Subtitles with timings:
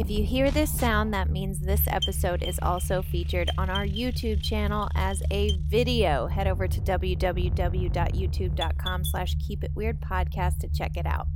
[0.00, 4.42] If you hear this sound, that means this episode is also featured on our YouTube
[4.42, 6.26] channel as a video.
[6.26, 11.26] Head over to www.youtube.com slash keep it weird podcast to check it out.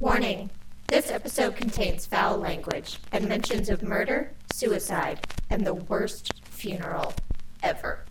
[0.00, 0.48] Warning
[0.86, 7.12] this episode contains foul language and mentions of murder, suicide, and the worst funeral
[7.62, 8.05] ever.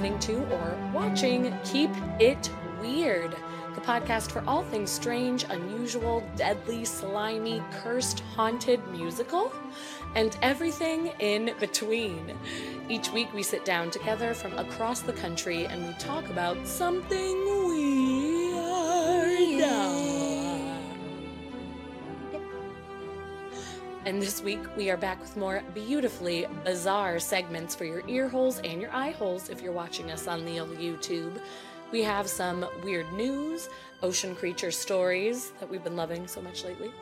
[0.00, 2.48] Listening to or watching Keep It
[2.80, 3.36] Weird,
[3.74, 9.52] the podcast for all things strange, unusual, deadly, slimy, cursed, haunted, musical,
[10.14, 12.34] and everything in between.
[12.88, 17.59] Each week we sit down together from across the country and we talk about something
[24.30, 28.80] this week we are back with more beautifully bizarre segments for your ear holes and
[28.80, 31.40] your eye holes if you're watching us on the old YouTube.
[31.90, 33.68] We have some weird news,
[34.04, 36.92] ocean creature stories that we've been loving so much lately,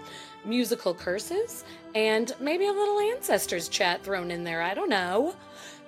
[0.47, 4.63] musical curses, and maybe a little ancestors chat thrown in there.
[4.63, 5.37] I don't know.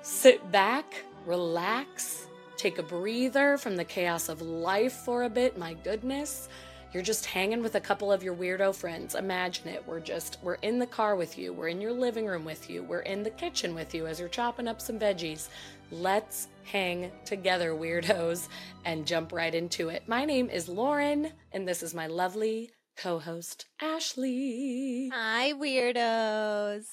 [0.03, 2.27] Sit back, relax,
[2.59, 5.57] take a breather from the chaos of life for a bit.
[5.57, 6.51] My goodness.
[6.93, 9.15] You're just hanging with a couple of your weirdo friends.
[9.15, 9.87] Imagine it.
[9.87, 11.53] We're just, we're in the car with you.
[11.53, 12.83] We're in your living room with you.
[12.83, 15.49] We're in the kitchen with you as you're chopping up some veggies.
[15.93, 18.49] Let's hang together, weirdos,
[18.85, 20.03] and jump right into it.
[20.09, 25.11] My name is Lauren, and this is my lovely co host, Ashley.
[25.15, 26.87] Hi, weirdos.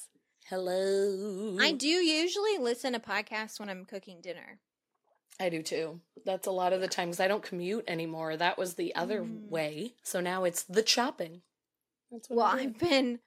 [0.47, 1.57] Hello.
[1.59, 4.59] I do usually listen to podcasts when I'm cooking dinner.
[5.39, 6.01] I do too.
[6.25, 8.35] That's a lot of the times I don't commute anymore.
[8.37, 9.49] That was the other Mm.
[9.49, 9.93] way.
[10.03, 11.43] So now it's the chopping.
[12.11, 12.69] That's what Well, I'm doing.
[12.69, 13.19] I've been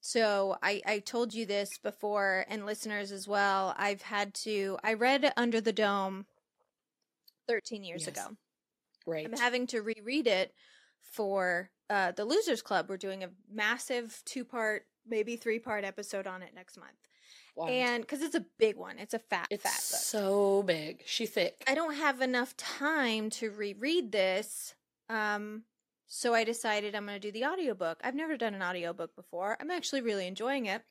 [0.00, 3.74] so I I told you this before and listeners as well.
[3.76, 6.26] I've had to I read Under the Dome
[7.46, 8.16] 13 years Yes.
[8.16, 8.36] ago.
[9.06, 9.26] right.
[9.26, 10.54] I'm having to reread it
[11.02, 12.88] for uh the Losers Club.
[12.88, 16.96] We're doing a massive two-part, maybe three-part episode on it next month.
[17.68, 18.98] And cuz it's a big one.
[18.98, 20.00] It's a fat it's fat book.
[20.00, 21.02] so big.
[21.06, 21.62] She thick.
[21.66, 24.74] I don't have enough time to reread this.
[25.08, 25.64] Um
[26.12, 28.00] so I decided I'm going to do the audiobook.
[28.02, 29.56] I've never done an audiobook before.
[29.60, 30.82] I'm actually really enjoying it.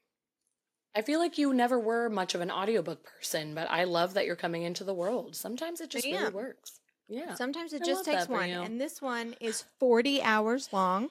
[0.95, 4.25] I feel like you never were much of an audiobook person, but I love that
[4.25, 5.35] you're coming into the world.
[5.35, 6.79] Sometimes it just really works.
[7.09, 7.35] Yeah.
[7.35, 8.49] Sometimes it I just takes one.
[8.49, 8.61] you.
[8.61, 11.09] And this one is 40 hours long.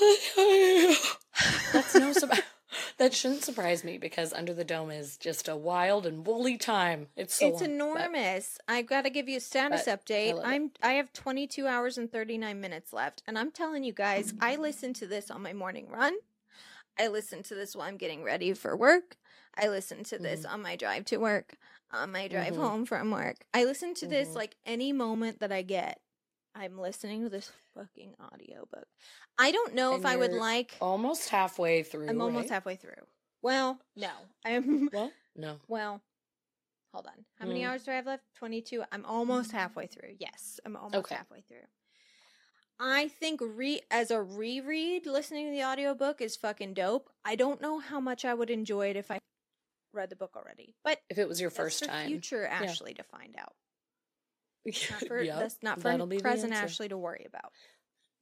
[1.72, 2.42] That's no surprise.
[2.98, 7.08] that shouldn't surprise me because Under the Dome is just a wild and woolly time.
[7.16, 8.58] It's so it's long, but- enormous.
[8.66, 10.30] I've got to give you a status but I update.
[10.38, 10.42] it.
[10.44, 14.56] I'm I have 22 hours and 39 minutes left and I'm telling you guys, I
[14.56, 16.14] listen to this on my morning run.
[16.98, 19.16] I listen to this while I'm getting ready for work.
[19.56, 20.54] I listen to this Mm-hmm.
[20.54, 21.56] on my drive to work,
[21.90, 22.60] on my drive Mhm.
[22.60, 23.36] home from work.
[23.52, 24.34] I listen to this Mhm.
[24.36, 26.00] like any moment that I get.
[26.58, 28.86] I'm listening to this fucking audiobook.
[29.38, 32.08] I don't know And if I would like almost halfway through.
[32.08, 32.54] I'm almost right?
[32.54, 32.94] halfway through.
[33.42, 34.10] Well, no.
[34.44, 35.58] I'm Well, no.
[35.68, 36.00] well,
[36.94, 37.24] hold on.
[37.38, 37.68] How many Mm.
[37.68, 38.24] hours do I have left?
[38.36, 38.82] 22.
[38.90, 40.16] I'm almost halfway through.
[40.18, 41.14] Yes, I'm almost Okay.
[41.14, 41.66] halfway through.
[42.78, 47.10] I think re as a reread, listening to the audiobook is fucking dope.
[47.24, 49.18] I don't know how much I would enjoy it if I
[49.92, 50.74] read the book already.
[50.84, 52.08] But If it was your first time.
[52.08, 53.54] future Ashley to find out.
[54.66, 56.52] Not for Yep, that's not for that'll be the present.
[56.52, 57.52] Ashley to worry about.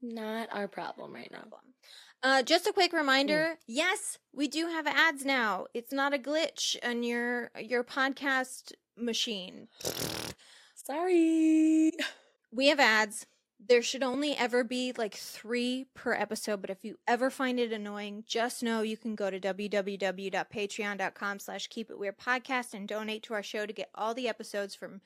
[0.02, 1.44] Not our problem right now.
[2.22, 5.66] Uh, just a quick reminder: yes, we do have ads now.
[5.74, 9.68] It's not a glitch on your your podcast machine.
[10.74, 11.92] Sorry.
[12.52, 13.26] We have ads.
[13.66, 17.72] There should only ever be like three per episode, but if you ever find it
[17.72, 23.22] annoying, just know you can go to www.patreon.com slash keep it weird podcast and donate
[23.22, 25.00] to our show to get all the episodes from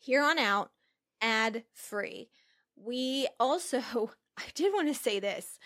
[0.00, 0.70] here on out
[1.22, 2.28] ad free.
[2.76, 3.80] We also,
[4.36, 5.58] I did want to say this.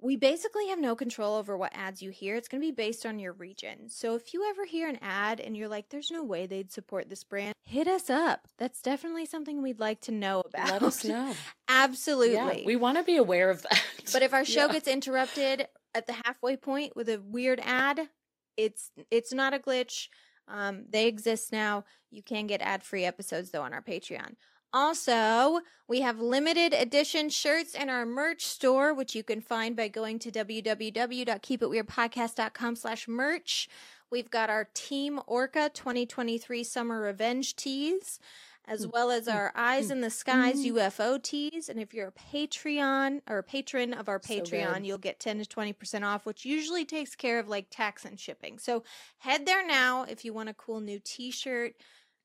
[0.00, 2.36] We basically have no control over what ads you hear.
[2.36, 3.88] It's going to be based on your region.
[3.88, 7.08] So if you ever hear an ad and you're like, there's no way they'd support
[7.10, 8.46] this brand, hit us up.
[8.58, 10.70] That's definitely something we'd like to know about.
[10.70, 11.34] Let us know.
[11.68, 12.34] Absolutely.
[12.60, 13.82] Yeah, we want to be aware of that.
[14.12, 14.72] but if our show Yeah.
[14.74, 18.08] gets interrupted at the halfway point with a weird ad,
[18.56, 20.06] it's it's not a glitch.
[20.50, 21.84] Um, they exist now.
[22.10, 24.34] You can get ad free episodes though on our Patreon.
[24.72, 29.88] Also, we have limited edition shirts in our merch store, which you can find by
[29.88, 33.70] going to www.keepitweirdpodcast.com slash merch.
[34.10, 38.20] We've got our Team Orca 2023 Summer Revenge tees,
[38.68, 40.64] as Mm, well as mm, our Eyes mm, in the Skies.
[40.64, 41.68] UFO tees.
[41.68, 44.86] And if you're a Patreon or a patron of our Patreon, good.
[44.86, 48.58] you'll get 10 to 20% off, which usually takes care of like tax and shipping.
[48.58, 48.84] So
[49.18, 51.74] head there now if you want a cool new t shirt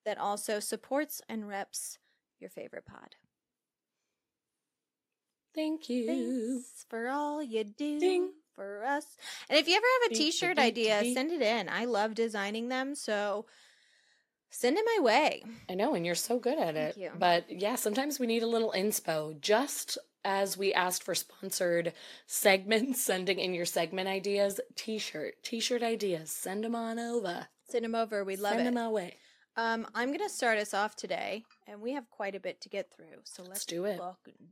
[0.05, 1.97] that also supports and reps
[2.39, 3.15] your favorite pod.
[5.55, 6.07] Thank you.
[6.07, 8.31] Thanks for all you do Ding.
[8.55, 9.05] for us.
[9.49, 11.69] And if you ever have a t-shirt idea, send it in.
[11.69, 13.45] I love designing them, so
[14.53, 15.43] send it my way.
[15.69, 17.01] I know, and you're so good at Thank it.
[17.01, 17.11] you.
[17.17, 19.39] But yeah, sometimes we need a little inspo.
[19.41, 21.91] Just as we asked for sponsored
[22.27, 27.47] segments, sending in your segment ideas, t-shirt, t-shirt ideas, send them on over.
[27.67, 28.23] Send them over.
[28.23, 28.65] We love send it.
[28.65, 29.15] Send them our way.
[29.55, 32.89] Um, I'm gonna start us off today, and we have quite a bit to get
[32.95, 33.21] through.
[33.23, 33.99] So let's, do it.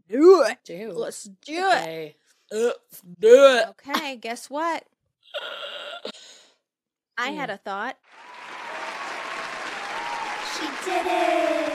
[0.10, 0.58] Do it.
[0.64, 2.16] Do Let's do it.
[2.52, 3.68] Let's do it.
[3.70, 4.16] Okay.
[4.18, 4.84] guess what?
[7.18, 7.56] I had Hmm.
[7.56, 7.98] a thought.
[10.62, 11.74] She did it!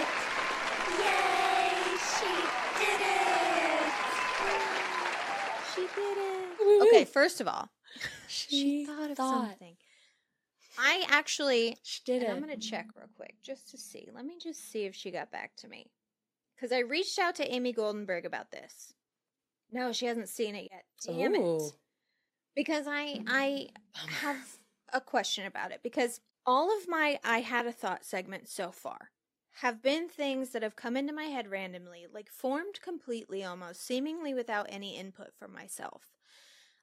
[1.02, 1.96] Yay!
[2.06, 2.32] She
[2.78, 3.92] did it!
[5.74, 6.86] She did it.
[6.88, 7.04] Okay.
[7.04, 7.68] First of all,
[8.28, 9.48] she, She thought of thought.
[9.48, 9.76] something.
[10.78, 12.30] I actually She did it.
[12.30, 14.08] I'm going to check real quick just to see.
[14.14, 15.90] Let me just see if she got back to me.
[16.54, 18.92] Because I reached out to Amy Goldenberg about this.
[19.72, 20.84] No, she hasn't seen it yet.
[21.04, 21.34] Damn Ooh.
[21.34, 21.40] it.
[21.62, 21.70] Oh.
[22.54, 23.68] Because I I
[24.20, 24.58] have
[24.92, 25.80] a question about it.
[25.82, 29.10] Because all of my I had a thought segments so far
[29.60, 34.34] have been things that have come into my head randomly, like formed completely almost, seemingly
[34.34, 36.14] without any input from myself.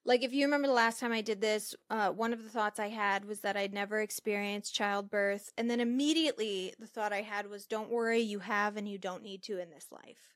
[0.06, 2.80] Like, if you remember the last time I did this, uh, one of the thoughts
[2.80, 5.52] I had was that I'd never experienced childbirth.
[5.58, 9.24] And then immediately the thought I had was, don't worry, you have and you don't
[9.24, 10.36] need to in this life.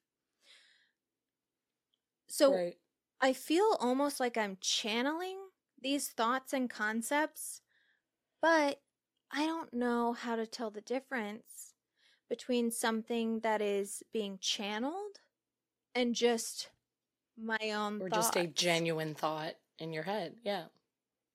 [2.28, 2.78] So right.
[3.22, 5.40] I feel almost like I'm channeling
[5.82, 7.62] these thoughts and concepts,
[8.42, 8.82] but
[9.32, 11.74] I don't know how to tell the difference
[12.30, 15.20] between something that is being channeled
[15.96, 16.70] and just
[17.38, 20.36] my own or just a genuine thought in your head.
[20.44, 20.66] Yeah.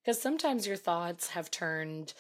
[0.03, 2.13] Because sometimes your thoughts have turned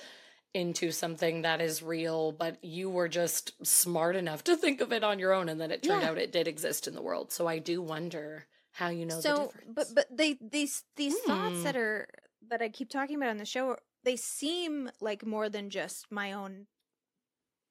[0.54, 5.02] into something that is real, but you were just smart enough to think of it
[5.02, 6.10] on your own, and then it turned Yeah.
[6.10, 7.32] out it did exist in the world.
[7.32, 9.72] So I do wonder how you know the so difference.
[9.74, 11.62] but but they these these thoughts Hmm.
[11.64, 12.08] that are
[12.48, 16.32] that i keep talking about on the show they seem like more than just my
[16.32, 16.66] own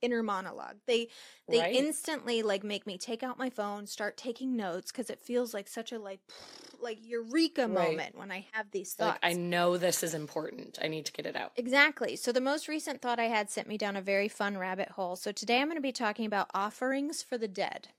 [0.01, 1.07] inner monologue they
[1.51, 1.71] they Right.
[1.71, 5.67] instantly like make me take out my phone start taking notes because it feels like
[5.67, 6.21] such a like
[6.79, 7.67] like eureka Right.
[7.67, 10.79] moment when i have these thoughts like I know this is important.
[10.81, 11.53] I need to get it out.
[11.55, 12.17] Exactly.
[12.17, 15.15] So the most recent thought I had sent me down a very fun rabbit hole.
[15.15, 17.89] So today I'm going to be talking about offerings for the dead.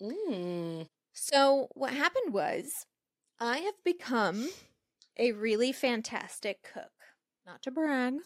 [0.00, 0.84] Mm.
[1.14, 2.86] So what happened was
[3.40, 4.54] I have become
[5.16, 6.92] a really fantastic cook.
[7.46, 8.22] Not to brag,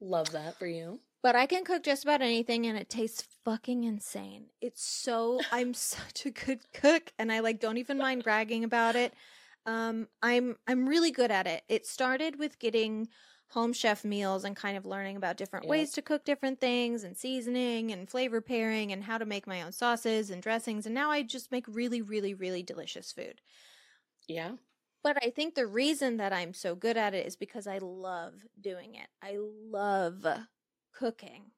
[0.00, 1.00] Love that for you.
[1.22, 4.50] but I can cook just about anything and it tastes fucking insane.
[4.60, 8.96] It's so I'm such a good cook and I like don't even mind bragging about
[8.96, 9.14] it.
[9.66, 11.64] Um I'm I'm really good at it.
[11.68, 13.08] It started with getting
[13.50, 15.66] home chef meals and kind of learning about different Yep.
[15.66, 19.60] ways to cook different things and seasoning and flavor pairing and how to make my
[19.60, 23.40] own sauces and dressings and now I just make really really really delicious food.
[24.28, 24.56] Yeah.
[25.02, 28.46] But I think the reason that I'm so good at it is because I love
[28.60, 29.08] doing it.
[29.20, 30.24] I love
[30.92, 31.52] cooking.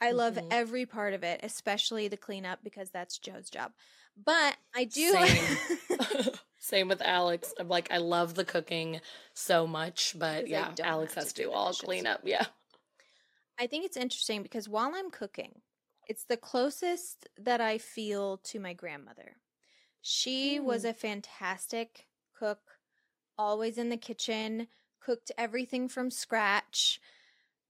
[0.00, 0.50] I love Mhm.
[0.50, 3.72] every part of it, especially the cleanup because that's Joe's job.
[4.16, 5.58] But I do Same.
[6.58, 7.54] Same with Alex.
[7.58, 9.00] I'm like, I love the cooking
[9.34, 12.22] so much, but yeah, Alex has to do all cleanup.
[12.24, 12.46] Yeah.
[13.58, 15.62] I think it's interesting because while I'm cooking,
[16.08, 19.36] it's the closest that I feel to my grandmother.
[20.02, 20.90] She was Mm.
[20.90, 22.08] a fantastic
[22.38, 22.78] cook,
[23.38, 24.68] always in the kitchen,
[25.00, 27.00] cooked everything from scratch.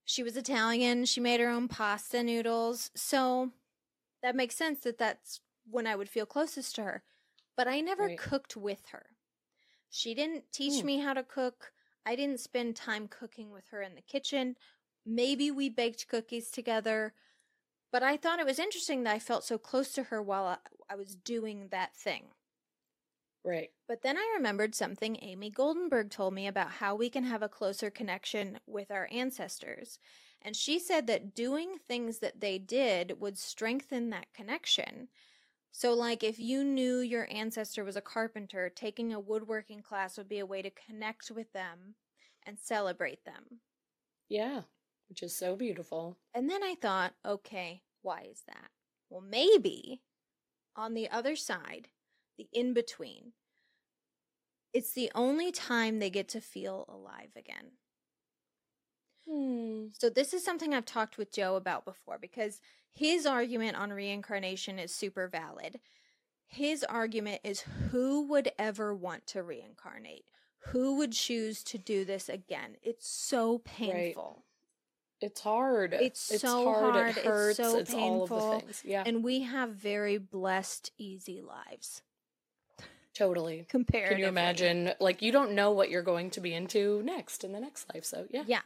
[0.04, 1.04] She was Italian.
[1.04, 2.90] She made her own pasta noodles.
[2.94, 3.52] So
[4.22, 7.02] that makes sense that that's when I would feel closest to her.
[7.56, 8.18] But I never Right.
[8.18, 9.16] cooked with her.
[9.90, 10.86] She didn't teach Hmm.
[10.86, 11.72] me how to cook.
[12.04, 14.56] I didn't spend time cooking with her in the kitchen.
[15.04, 17.14] Maybe we baked cookies together.
[17.90, 20.58] But I thought it was interesting that I felt so close to her while I,
[20.90, 22.34] I was doing that thing.
[23.46, 23.70] Right.
[23.88, 27.48] But then I remembered something Amy Goldenberg told me about how we can have a
[27.48, 29.98] closer connection with our ancestors.
[30.40, 35.08] And she said that doing things that they did would strengthen that connection.
[35.72, 40.28] So, like if you knew your ancestor was a carpenter, taking a woodworking class would
[40.28, 41.96] be a way to connect with them
[42.44, 43.62] and celebrate them.
[44.28, 44.62] Yeah.
[45.08, 46.16] which is so beautiful.
[46.34, 48.70] And then I thought, okay, why is that?
[49.08, 50.02] Well, maybe
[50.76, 51.90] on the other side,
[52.36, 53.32] the in between,
[54.72, 57.72] it's the only time they get to feel alive again.
[59.28, 59.86] Hmm.
[59.92, 62.60] So, this is something I've talked with Joe about before because
[62.92, 65.80] his argument on reincarnation is super valid.
[66.46, 70.24] His argument is who would ever want to reincarnate?
[70.68, 72.76] Who would choose to do this again?
[72.82, 74.44] It's so painful.
[75.20, 75.94] It's hard.
[75.94, 77.16] It's so hard.
[77.16, 77.58] It hurts.
[77.58, 78.50] It's so all of painful.
[78.52, 78.82] the things.
[78.84, 82.02] Yeah, And we have very blessed, easy lives.
[83.16, 83.66] Totally.
[83.68, 84.14] Comparatively.
[84.14, 84.92] Can you imagine?
[85.00, 88.04] Like, you don't know what you're going to be into next in the next life.
[88.04, 88.44] So, yeah.
[88.46, 88.62] Yeah.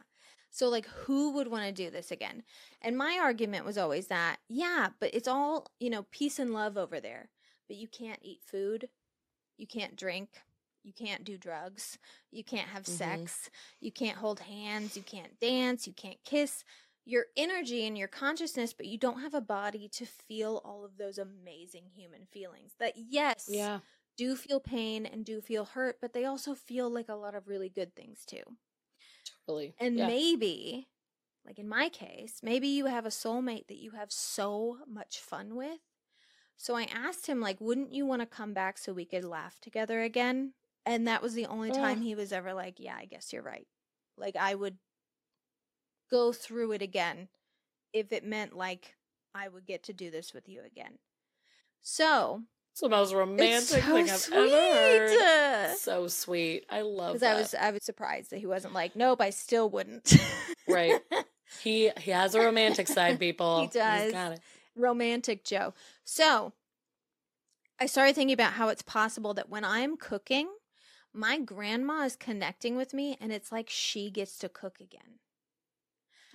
[0.51, 2.43] So, like, who would want to do this again?
[2.81, 6.77] And my argument was always that, yeah, but it's all, you know, peace and love
[6.77, 7.29] over there.
[7.67, 8.89] But you can't eat food.
[9.57, 10.41] You can't drink.
[10.83, 11.97] You can't do drugs.
[12.31, 12.87] You can't have Mhm.
[12.87, 13.49] sex.
[13.79, 14.97] You can't hold hands.
[14.97, 15.87] You can't dance.
[15.87, 16.63] You can't kiss.
[17.05, 20.97] Your energy and your consciousness, but you don't have a body to feel all of
[20.97, 23.79] those amazing human feelings that, yes, Yeah.
[24.17, 27.47] Do feel pain and do feel hurt, but they also feel like a lot of
[27.47, 28.43] really good things too.
[29.45, 29.75] Totally.
[29.79, 30.07] And yeah.
[30.07, 30.89] maybe,
[31.45, 35.55] like in my case, maybe you have a soulmate that you have so much fun
[35.55, 35.79] with.
[36.57, 39.59] So I asked him, like, wouldn't you want to come back so we could laugh
[39.59, 40.53] together again?
[40.85, 42.03] And that was the only time Ugh.
[42.03, 43.67] he was ever like, yeah, I guess you're right.
[44.17, 44.77] Like, I would
[46.09, 47.29] go through it again
[47.93, 48.97] if it meant like
[49.33, 50.99] I would get to do this with you again.
[51.81, 54.35] So It's the most romantic so thing I've sweet.
[54.37, 55.77] ever heard.
[55.77, 56.65] So sweet.
[56.69, 57.35] I love that.
[57.35, 60.15] I was I was surprised that he wasn't like, nope, I still wouldn't.
[60.67, 60.99] Right.
[61.61, 63.63] He he has a romantic side, people.
[63.63, 64.03] He does.
[64.03, 64.39] He's got it.
[64.73, 65.73] romantic Joe.
[66.05, 66.53] So
[67.77, 70.47] I started thinking about how it's possible that when I'm cooking,
[71.13, 75.19] my grandma is connecting with me and it's like she gets to cook again.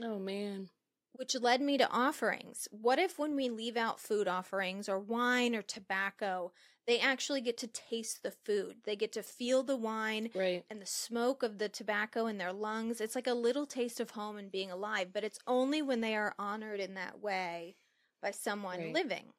[0.02, 0.69] Oh man.
[1.16, 2.68] Which led me to offerings.
[2.70, 6.52] What if when we leave out food offerings or wine or tobacco,
[6.87, 8.85] they actually get to taste the food?
[8.85, 10.64] They get to feel the wine Right.
[10.70, 13.00] and the smoke of the tobacco in their lungs.
[13.00, 16.14] It's like a little taste of home and being alive, but it's only when they
[16.14, 17.76] are honored in that way
[18.23, 18.92] by someone Right.
[18.92, 19.32] living.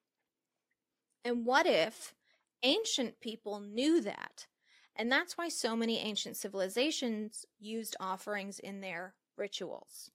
[1.24, 2.16] And what if
[2.64, 4.48] ancient people knew that?
[4.96, 10.10] And that's why so many ancient civilizations used offerings in their rituals.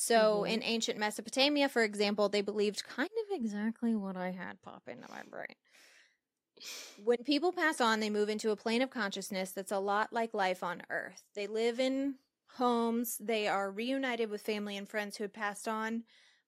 [0.00, 0.44] So Mhm.
[0.44, 5.08] in ancient Mesopotamia, for example, they believed kind of exactly what I had pop into
[5.10, 5.56] my brain.
[6.96, 10.34] When people pass on, they move into a plane of consciousness that's a lot like
[10.34, 11.22] life on Earth.
[11.34, 12.18] They live in
[12.52, 16.04] homes, they are reunited with family and friends who had passed on,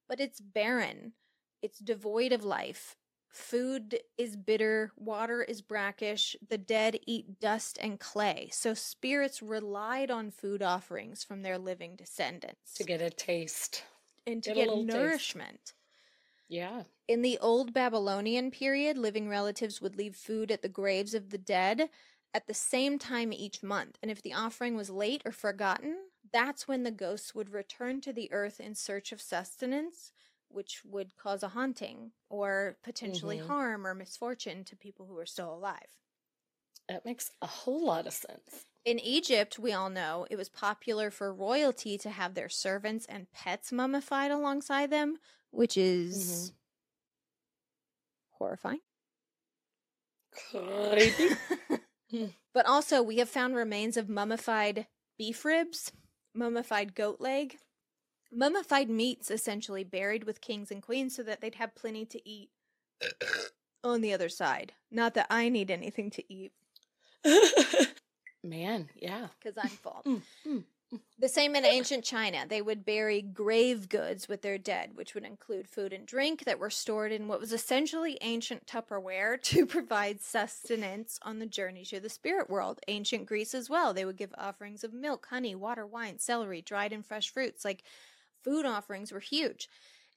[0.07, 1.13] but it's barren.
[1.61, 2.97] It's devoid of life.
[3.31, 8.49] Food is bitter, water is brackish, the dead eat dust and clay.
[8.51, 13.85] So spirits relied on food offerings from their living descendants To get a taste.
[14.25, 15.37] and to get get little taste.
[15.37, 15.75] nourishment.
[16.47, 16.83] Yeah.
[17.07, 21.37] In the old Babylonian period, living relatives would leave food at the graves of the
[21.37, 21.89] dead
[22.33, 23.99] at the same time each month.
[24.01, 28.13] And if the offering was late or forgotten, that's when the ghosts would return to
[28.13, 30.11] the earth in search of sustenance,
[30.53, 33.47] which would cause a haunting or potentially Mhm.
[33.47, 35.97] harm or misfortune to people who are still alive.
[36.87, 38.65] That makes a whole lot of sense.
[38.83, 43.31] In Egypt, we all know it was popular for royalty to have their servants and
[43.31, 45.19] pets mummified alongside them,
[45.51, 46.51] which is
[48.31, 48.81] horrifying.
[50.31, 51.29] Creepy.
[52.53, 55.91] but also, we have found remains of mummified beef ribs,
[56.33, 57.59] mummified goat leg,
[58.31, 62.49] mummified meats essentially buried with kings and queens so that they'd have plenty to eat
[63.83, 64.73] on the other side.
[64.91, 66.53] Not that I need anything to eat
[68.43, 69.27] Man, yeah.
[69.41, 70.01] because I'm full.
[70.05, 70.63] Mm, mm,
[71.19, 72.45] The same in ancient China.
[72.49, 76.57] They would bury grave goods with their dead, which would include food and drink that
[76.57, 81.99] were stored in what was essentially ancient Tupperware to provide sustenance on the journey to
[81.99, 82.79] the spirit world.
[82.87, 83.93] Ancient Greece as well.
[83.93, 87.63] They would give offerings of milk, honey, water, wine, celery, dried and fresh fruits.
[87.63, 87.83] Like
[88.43, 89.69] food offerings were huge.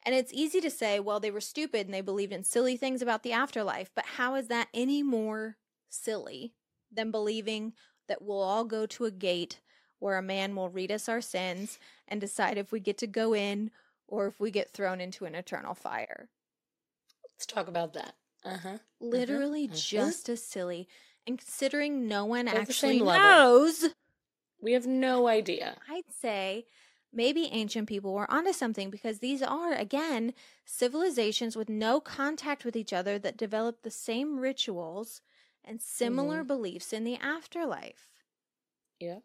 [0.04, 3.00] And it's easy to say, well, they were stupid and they believed in silly things
[3.00, 5.56] about the afterlife, but how is that any more
[5.88, 6.52] silly
[6.92, 7.72] than believing
[8.08, 9.60] that we'll all go to a gate
[9.98, 13.34] where a man will read us our sins and decide if we get to go
[13.34, 13.70] in
[14.06, 16.28] or if we get thrown into an eternal fire.
[17.32, 18.14] Let's talk about that.
[18.44, 18.78] Uh huh.
[19.00, 19.88] Literally mhm.
[19.88, 20.88] just as silly.
[21.26, 23.86] And considering no one They're actually knows,
[24.60, 25.76] We have no idea.
[25.88, 26.66] I'd say
[27.14, 32.76] maybe ancient people were onto something because these are, again, civilizations with no contact with
[32.76, 35.20] each other that develop the same rituals
[35.64, 36.46] and similar Mhm.
[36.48, 38.08] beliefs in the afterlife.
[39.00, 39.20] Yeah.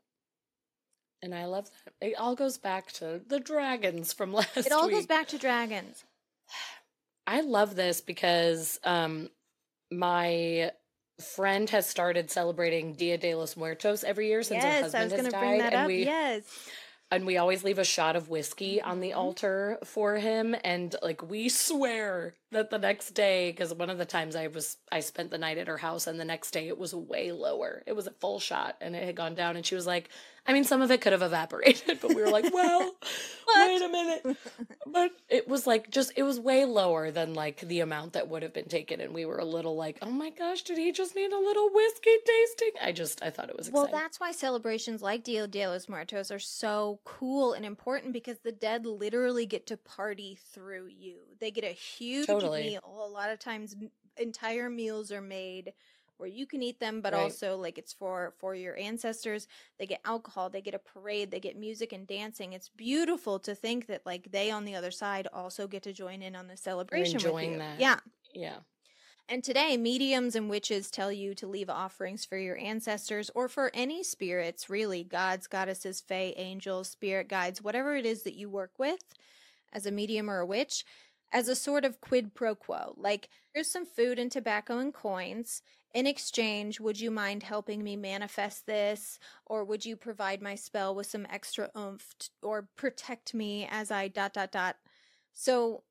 [1.21, 1.93] And I love that.
[2.07, 4.95] It all goes back to the dragons from last It all week.
[4.95, 6.03] goes back to dragons.
[7.27, 9.29] I love this because um
[9.91, 10.71] my
[11.19, 15.11] friend has started celebrating Dia de los Muertos every year since her yes, I husband
[15.25, 15.39] has died.
[15.39, 15.87] bring that and up.
[15.87, 16.43] we yes.
[17.11, 19.17] And we always leave a shot of whiskey on the Mhm.
[19.17, 20.55] altar for him.
[20.63, 24.77] And like we swear that the next day because one of the times i was
[24.91, 27.83] i spent the night at her house and the next day it was way lower.
[27.87, 29.55] It was a full shot and it had gone down.
[29.55, 30.09] And she was like
[30.49, 32.93] i mean some of it could have evaporated but we were like well
[33.55, 34.37] wait a minute
[34.87, 38.43] but it was like just it was way lower than like the amount that would
[38.43, 41.15] have been taken and we were a little like oh my gosh did he just
[41.15, 45.01] need a little whiskey tasting i just i thought it was Well, that's why celebrations
[45.01, 49.67] like Dia de los Muertos are so cool and important because the dead literally get
[49.67, 51.19] to party through you.
[51.39, 52.63] They get a huge Totally.
[52.63, 52.81] meal.
[52.83, 53.75] A lot of times,
[54.17, 55.73] entire meals are made
[56.19, 57.15] where you can eat them, but Right.
[57.15, 59.47] also like it's for for your ancestors.
[59.77, 60.49] They get alcohol.
[60.49, 61.31] They get a parade.
[61.31, 62.53] They get music and dancing.
[62.53, 66.21] It's beautiful to think that like they on the other side also get to join
[66.21, 67.23] in on the celebration.
[67.23, 67.77] with enjoying that.
[67.77, 67.99] Yeah.
[68.33, 68.61] yeah
[69.27, 73.69] And today, mediums and witches tell you to leave offerings for your ancestors or for
[73.75, 78.79] any spirits, really gods, goddesses, fae, angels, spirit guides, whatever it is that you work
[78.79, 78.99] with
[79.73, 80.83] as a medium or a witch,
[81.31, 82.93] as a sort of quid pro quo.
[82.97, 85.61] Like, here's some food and tobacco and coins.
[85.93, 89.17] In exchange, would you mind helping me manifest this?
[89.45, 93.89] Or would you provide my spell with some extra oomph t- or protect me as
[93.89, 94.75] I dot dot dot?
[95.33, 95.83] So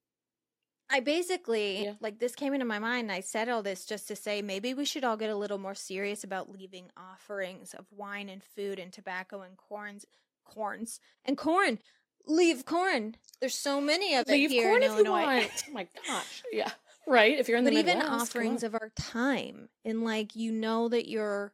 [0.91, 1.95] I basically Yeah.
[2.01, 4.73] like this came into my mind and I said all this just to say maybe
[4.73, 8.79] we should all get a little more serious about leaving offerings of wine and food
[8.79, 10.07] and tobacco and corns
[10.45, 11.79] corns and corn.
[12.27, 13.17] Leave corn.
[13.41, 15.21] There's so many of it Leave here corn in if Illinois.
[15.21, 15.65] you want.
[15.69, 16.43] Oh my gosh.
[16.53, 16.71] Yeah.
[17.09, 17.39] Right.
[17.39, 20.89] If you're in the but even Midwest, offerings of our time and like you know
[20.89, 21.53] that your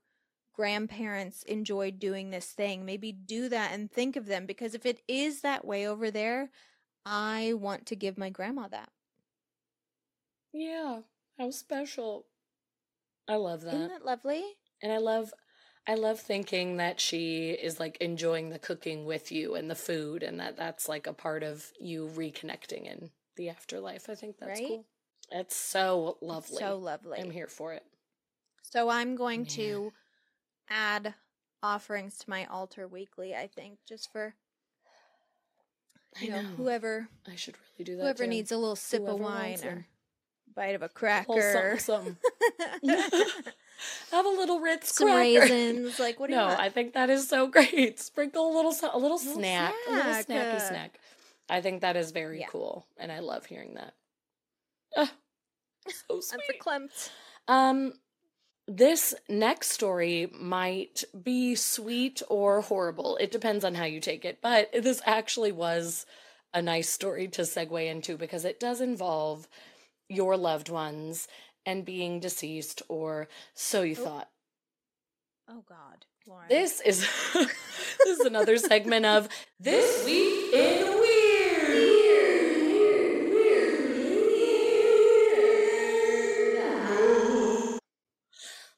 [0.55, 5.03] grandparents enjoyed doing this thing maybe do that and think of them because if it
[5.09, 6.51] is that way over there
[7.07, 8.91] i want to give my grandma that
[10.53, 11.03] Yeah.
[11.37, 12.27] How special.
[13.29, 13.75] I love that.
[13.75, 15.33] isn't that lovely and I love
[15.87, 20.23] I love thinking that she is like enjoying the cooking with you and the food
[20.23, 24.09] and that that's like a part of you reconnecting in the afterlife.
[24.09, 24.69] I think that's Right?
[24.69, 24.87] cool.
[25.37, 26.59] It's so lovely.
[26.59, 27.83] so lovely I'm here for it.
[28.63, 29.47] so i'm going Man.
[29.49, 29.93] to
[30.71, 31.15] add
[31.63, 34.35] offerings to my altar weekly i think just for
[36.21, 36.49] I you know, know.
[36.57, 38.03] whoever I should really do that.
[38.03, 38.31] whoever too.
[38.31, 39.87] needs a little sip Whoever of wine or
[40.55, 42.17] bite of a Little cracker something,
[42.85, 42.85] something.
[44.13, 45.19] Have a little Ritz some cracker.
[45.41, 46.61] raisins like what do no, you want?
[46.61, 47.99] I think that is so great.
[47.99, 51.01] Sprinkle a little a little Little snack, a little snack, snacky uh, snack.
[51.51, 52.47] I think that is very Yeah.
[52.47, 53.95] cool, and I love hearing that.
[54.97, 55.13] Ah,
[56.09, 56.61] so i'm sweet.
[56.61, 57.11] verklempt
[57.49, 57.93] Um,
[58.67, 63.19] this next story might be sweet or horrible.
[63.19, 64.39] It depends on how you take it.
[64.41, 66.07] But this actually was
[66.55, 69.47] a nice story to segue into because it does involve
[70.09, 71.29] your loved ones
[71.67, 74.05] and being deceased, or so you Oh.
[74.05, 74.31] thought.
[75.49, 76.49] Oh God, Lauren.
[76.49, 77.01] This is
[77.35, 79.29] this is another segment of
[79.61, 80.84] This Week in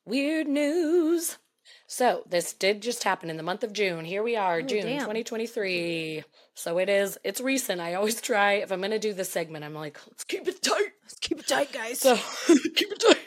[0.06, 1.38] Weird news.
[1.88, 4.04] So, this did just happen in the month of June.
[4.04, 5.00] Here we are, Oh, June damn.
[5.00, 6.22] 2023.
[6.54, 7.80] So it is, it's recent.
[7.80, 10.62] I always try, if I'm going to do this segment, I'm like, let's keep it
[10.62, 10.92] tight.
[11.02, 12.00] Let's keep it tight, guys.
[12.00, 12.16] So,
[12.46, 13.18] keep it tight.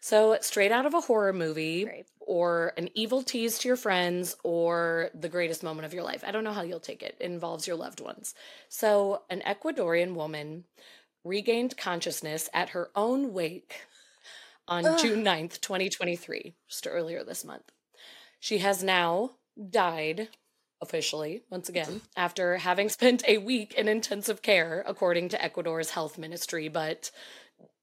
[0.00, 2.06] So, straight out of a horror movie, Great.
[2.20, 6.22] or an evil tease to your friends, or the greatest moment of your life.
[6.26, 7.16] I don't know how you'll take it.
[7.18, 8.34] It involves your loved ones.
[8.68, 10.64] So, an Ecuadorian woman
[11.24, 13.86] regained consciousness at her own wake
[14.68, 14.98] on Ugh.
[14.98, 17.70] June 9th, 2023, just earlier this month.
[18.40, 19.32] She has now
[19.70, 20.28] died
[20.82, 26.18] officially once again after having spent a week in intensive care according to Ecuador's health
[26.18, 27.10] ministry but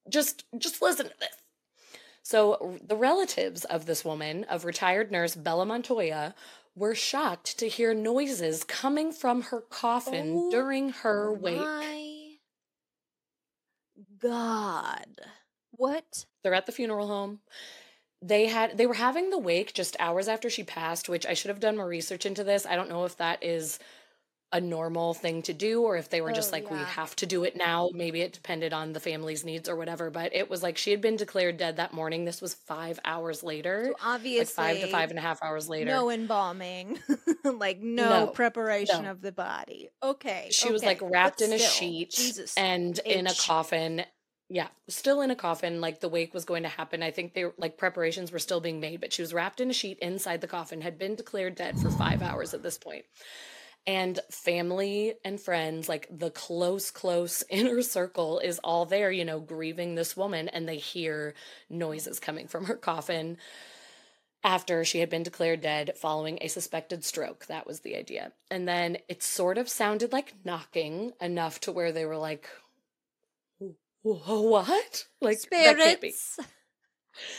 [0.08, 1.36] just just listen to this
[2.22, 6.36] so the relatives of this woman of retired nurse Bella Montoya
[6.76, 11.60] were shocked to hear noises coming from her coffin Oh during her wake
[14.20, 15.20] God,
[15.76, 16.26] what?
[16.42, 17.40] they're at the funeral home
[18.22, 21.48] they had they were having the wake just hours after she passed which i should
[21.50, 23.78] have done more research into this i don't know if that is
[24.52, 27.26] a normal thing to do or if they were just Oh, like we have to
[27.26, 30.62] do it now maybe it depended on the family's needs or whatever but it was
[30.62, 34.38] like she had been declared dead that morning this was five hours later So obviously,
[34.64, 37.00] like five to five and a half hours later No embalming,
[37.44, 39.10] like no, No, preparation no.
[39.10, 39.88] of the body.
[40.00, 44.04] Okay, she was like wrapped but in a still, sheet Jesus, and in a coffin
[44.48, 45.80] yeah, still in a coffin.
[45.80, 47.02] Like the wake was going to happen.
[47.02, 49.74] I think they like preparations were still being made, but she was wrapped in a
[49.74, 53.04] sheet inside the coffin, had been declared dead for five hours at this point.
[53.86, 59.40] And family and friends, like the close, close inner circle, is all there, you know,
[59.40, 61.34] grieving this woman, and they hear
[61.68, 63.38] noises coming from her coffin
[64.42, 67.46] after she had been declared dead following a suspected stroke.
[67.46, 68.32] That was the idea.
[68.50, 72.46] And then it sort of sounded like knocking enough to where they were like,
[74.04, 75.06] what?
[75.20, 76.38] Like Spirits.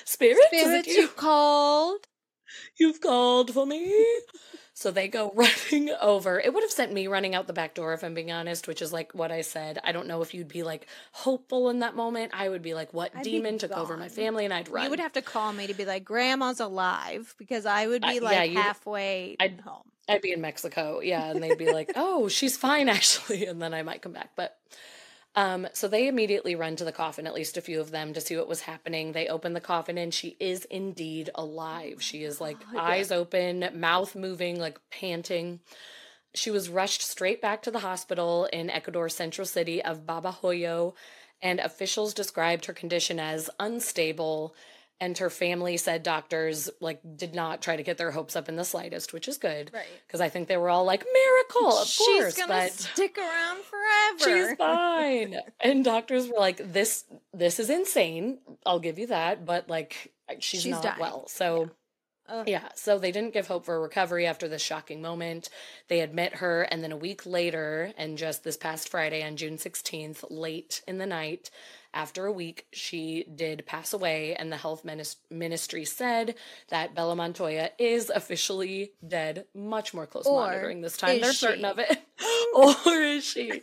[0.05, 0.47] Spirits?
[0.47, 0.93] Spirits you?
[1.03, 2.07] you called.
[2.77, 3.93] You've called for me.
[4.73, 6.39] so they go running over.
[6.39, 8.81] It would have sent me running out the back door if I'm being honest, which
[8.81, 9.79] is like what I said.
[9.83, 12.31] I don't know if you'd be like hopeful in that moment.
[12.33, 14.45] I would be like, what I'd demon took over my family?
[14.45, 14.85] And I'd run.
[14.85, 18.15] You would have to call me to be like, Grandma's alive because I would be
[18.15, 19.83] yeah, like you'd- halfway I'd- home.
[20.07, 23.73] I'd be in Mexico, yeah, and they'd be like, "Oh, she's fine actually," and then
[23.73, 24.29] I might come back.
[24.35, 24.55] But
[25.35, 28.21] um, so they immediately run to the coffin, at least a few of them, to
[28.21, 29.11] see what was happening.
[29.11, 32.01] They open the coffin, and she is indeed alive.
[32.01, 32.81] She is like Oh, yeah.
[32.81, 35.59] eyes open, mouth moving, like panting.
[36.33, 40.93] She was rushed straight back to the hospital in Ecuador's central city of Babahoyo,
[41.41, 44.55] and officials described her condition as unstable.
[45.01, 48.55] And her family said doctors like did not try to get their hopes up in
[48.55, 49.85] the slightest, which is good Right.
[50.07, 53.59] because I think they were all like miracle, of She's course, gonna but stick around
[54.19, 54.47] forever.
[54.47, 55.35] she's fine.
[55.59, 57.03] and doctors were like, "This,
[57.33, 58.37] this is insane.
[58.65, 60.99] I'll give you that, but like, she's, She's not dying.
[60.99, 61.71] well." So.
[62.27, 62.47] Ugh.
[62.49, 65.47] Yeah, so they didn't give hope for recovery after this shocking moment.
[65.89, 69.57] They admit her, and then a week later, and just this past Friday on June
[69.57, 71.51] 16th, late in the night,
[71.95, 74.85] after a week, she did pass away, and the health
[75.31, 76.35] ministry said
[76.69, 79.45] that Bella Montoya is officially dead.
[79.55, 81.21] Much more close Or monitoring this time.
[81.21, 81.97] They're certain of it.
[82.85, 83.61] or is she?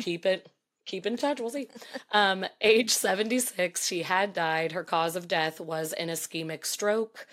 [0.00, 0.50] Keep it.
[0.86, 1.40] Keep in touch.
[1.40, 1.68] We'll see.
[2.12, 4.72] Um, age 76, she had died.
[4.72, 7.26] Her cause of death was an ischemic stroke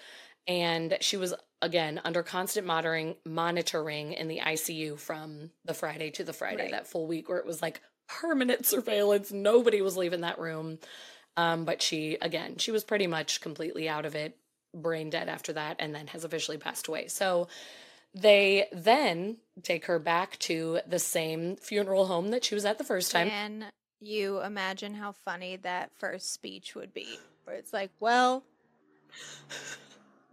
[0.48, 6.24] and she was again under constant monitoring monitoring in the ICU from the Friday to
[6.24, 6.72] the Friday Right.
[6.72, 10.78] that full week where it was like permanent surveillance nobody was leaving that room
[11.38, 14.38] um but she again she was pretty much completely out of it
[14.74, 17.48] brain dead after that and then has officially passed away so
[18.13, 22.84] they then take her back to the same funeral home that she was at the
[22.84, 23.65] first time Can
[24.00, 27.18] you imagine how funny that first speech would be?
[27.46, 28.44] Where it's like, well,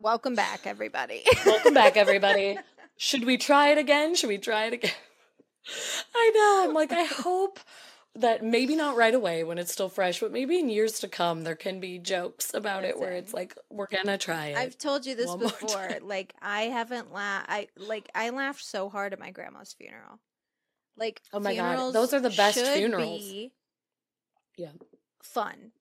[0.01, 1.23] welcome back, everybody.
[1.47, 2.59] Welcome back, everybody.
[2.97, 4.15] Should we try it again?
[4.15, 4.93] Should we try it again?
[6.15, 6.69] I know.
[6.69, 7.61] I'm like, I hope
[8.15, 11.45] that maybe not right away when it's still fresh, but maybe in years to come
[11.45, 14.57] there can be jokes about it where it's like we're gonna try it.
[14.57, 15.89] I've told you this before.
[16.03, 17.47] Like I haven't laughed.
[17.49, 20.19] I like I laughed so hard at my grandma's funeral.
[20.97, 23.23] Like Oh my God, those are the best funerals.
[24.59, 24.73] Yeah.
[25.23, 25.73] fun.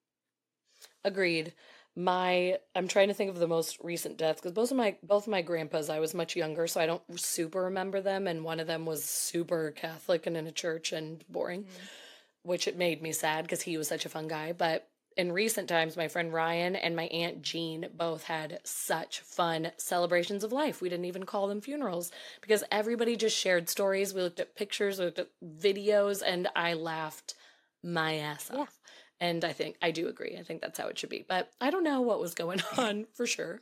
[1.04, 1.54] Agreed.
[1.96, 5.24] My I'm trying to think of the most recent deaths because both of my both
[5.24, 8.60] of my grandpas I was much younger, so I don't super remember them, and one
[8.60, 11.86] of them was super Catholic and in a church and boring, mm-hmm.
[12.44, 14.54] which it made me sad because he was such a fun guy.
[14.54, 19.72] But in recent times, my friend Ryan and my aunt Jean both had such fun
[19.78, 20.82] celebrations of life.
[20.82, 24.14] We didn't even call them funerals because everybody just shared stories.
[24.14, 27.36] We looked at pictures, we looked at videos, and I laughed
[27.84, 28.58] my ass off.
[28.58, 28.66] Yeah.
[29.22, 30.36] And I think I do agree.
[30.38, 31.24] I think that's how it should be.
[31.26, 33.62] But I don't know what was going on for sure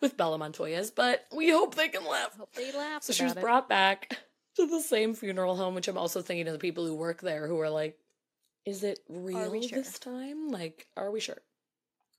[0.00, 2.36] with Bella Montoya's, but we hope they can laugh.
[2.36, 3.02] Hope they laugh.
[3.02, 3.40] So she was it.
[3.40, 4.18] brought back
[4.56, 7.48] to the same funeral home, which I'm also thinking of the people who work there
[7.48, 7.98] who are like,
[8.66, 9.78] is it real sure?
[9.78, 10.50] this time?
[10.50, 11.38] Like, are we sure?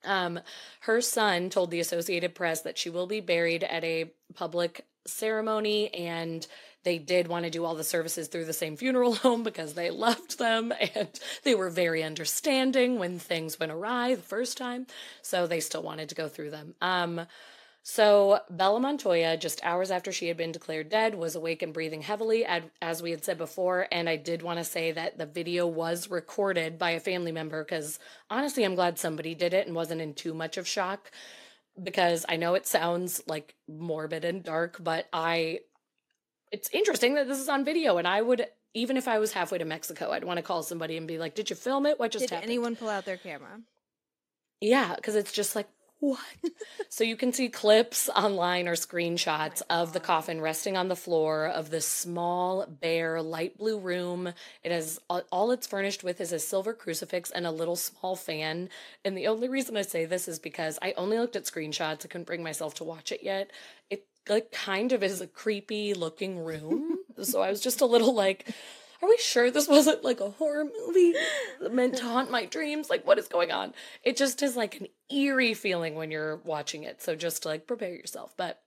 [0.03, 0.39] Um,
[0.81, 5.93] her son told the Associated Press that she will be buried at a public ceremony
[5.93, 6.47] and
[6.83, 9.89] they did want to do all the services through the same funeral home because they
[9.89, 14.87] loved them and they were very understanding when things went awry the first time.
[15.21, 16.75] So they still wanted to go through them.
[16.81, 17.27] Um,
[17.81, 22.01] so Bella Montoya, just hours after she had been declared dead, was awake and breathing
[22.01, 22.45] heavily,
[22.81, 23.87] as we had said before.
[23.91, 27.63] And I did want to say that the video was recorded by a family member
[27.63, 27.97] because
[28.29, 31.11] honestly, I'm glad somebody did it and wasn't in too much of shock.
[31.81, 35.61] Because I know it sounds like morbid and dark, but I,
[36.51, 37.97] it's interesting that this is on video.
[37.97, 40.97] And I would, even if I was halfway to Mexico, I'd want to call somebody
[40.97, 41.99] and be like, "Did you film it?
[41.99, 43.61] What just Did happened?" anyone pull out their camera?
[44.61, 46.19] Yeah, because it's just like, what?
[46.89, 50.95] so you can see clips online or screenshots oh of the coffin resting on the
[50.95, 54.33] floor of this small, bare, light blue room.
[54.63, 58.15] It has all, all it's furnished with is a silver crucifix and a little small
[58.15, 58.69] fan.
[59.03, 62.05] And the only reason I say this is because I only looked at screenshots.
[62.05, 63.51] I couldn't bring myself to watch it yet.
[63.89, 66.99] It like kind of is a creepy looking room.
[67.21, 68.53] so I was just a little like,
[69.01, 71.13] are we sure this wasn't like a horror movie
[71.71, 72.89] meant to haunt my dreams?
[72.89, 73.73] Like, what is going on?
[74.03, 77.01] It just is like an eerie feeling when you're watching it.
[77.01, 78.33] So just like prepare yourself.
[78.35, 78.61] But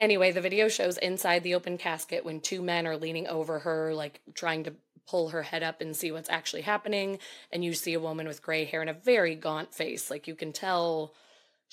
[0.00, 3.94] anyway, the video shows inside the open casket when two men are leaning over her,
[3.94, 4.74] like trying to
[5.06, 7.18] pull her head up and see what's actually happening.
[7.52, 10.10] And you see a woman with gray hair and a very gaunt face.
[10.10, 11.14] Like, you can tell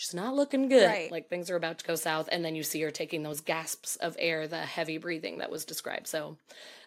[0.01, 0.87] she's not looking good.
[0.87, 1.11] Right.
[1.11, 2.27] Like things are about to go south.
[2.31, 5.63] And then you see her taking those gasps of air, the heavy breathing that was
[5.63, 6.07] described.
[6.07, 6.37] So,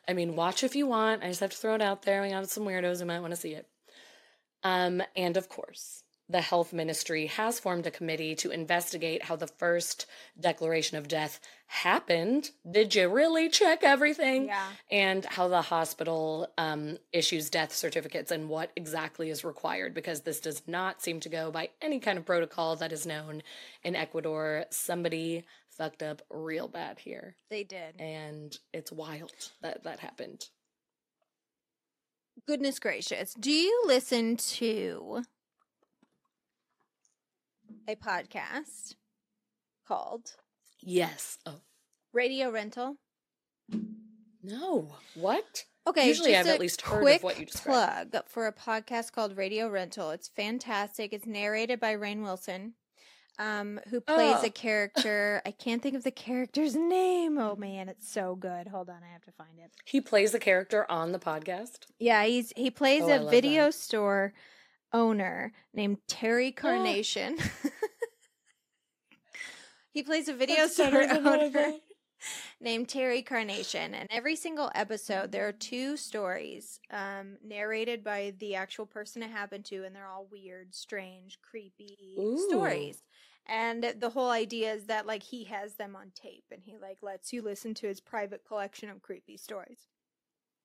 [0.08, 1.22] I mean, watch if you want.
[1.22, 2.22] I just have to throw it out there.
[2.22, 3.68] We got some weirdos who might want to see it.
[4.64, 9.46] Um, and of course, the health ministry has formed a committee to investigate how the
[9.46, 10.06] first
[10.40, 11.38] declaration of death
[11.74, 12.50] happened.
[12.70, 14.46] Did you really check everything?
[14.46, 14.66] Yeah.
[14.90, 20.40] And how the hospital um, issues death certificates and what exactly is required because this
[20.40, 23.42] does not seem to go by any kind of protocol that is known
[23.82, 24.64] in Ecuador.
[24.70, 28.00] Somebody fucked up real bad here, They did.
[28.00, 30.48] and it's wild that that happened.
[32.46, 33.34] Goodness gracious.
[33.34, 35.22] Do you listen to
[37.88, 38.94] a podcast
[39.88, 40.36] called
[40.84, 41.38] Yes.
[41.46, 41.60] Oh
[42.12, 42.96] Radio Rental?
[44.42, 44.92] no!
[45.14, 45.64] What?
[45.86, 48.12] Okay, Usually I've at least heard of what you described.
[48.12, 50.10] plug for a podcast called Radio Rental.
[50.10, 51.12] It's fantastic.
[51.12, 52.72] It's narrated by Rainn Wilson,
[53.38, 54.46] um, who plays Oh.
[54.46, 55.42] a character.
[55.44, 57.36] I can't think of the character's name.
[57.38, 58.68] Oh man, it's so good.
[58.68, 59.72] Hold on, I have to find it.
[59.84, 61.80] He plays the character on the podcast.
[61.98, 63.74] Yeah, he's he plays Oh, a video that.
[63.74, 64.32] store
[64.92, 67.36] owner named Terry Carnation.
[69.94, 71.72] he plays a video store better than what I owner
[72.60, 73.94] named Terry Carnation.
[73.94, 79.30] And every single episode, there are two stories um, narrated by the actual person it
[79.30, 82.48] happened to, and they're all weird, strange, creepy Ooh.
[82.48, 83.02] stories.
[83.46, 86.98] And the whole idea is that like he has them on tape, and he like
[87.02, 89.86] lets you listen to his private collection of creepy stories.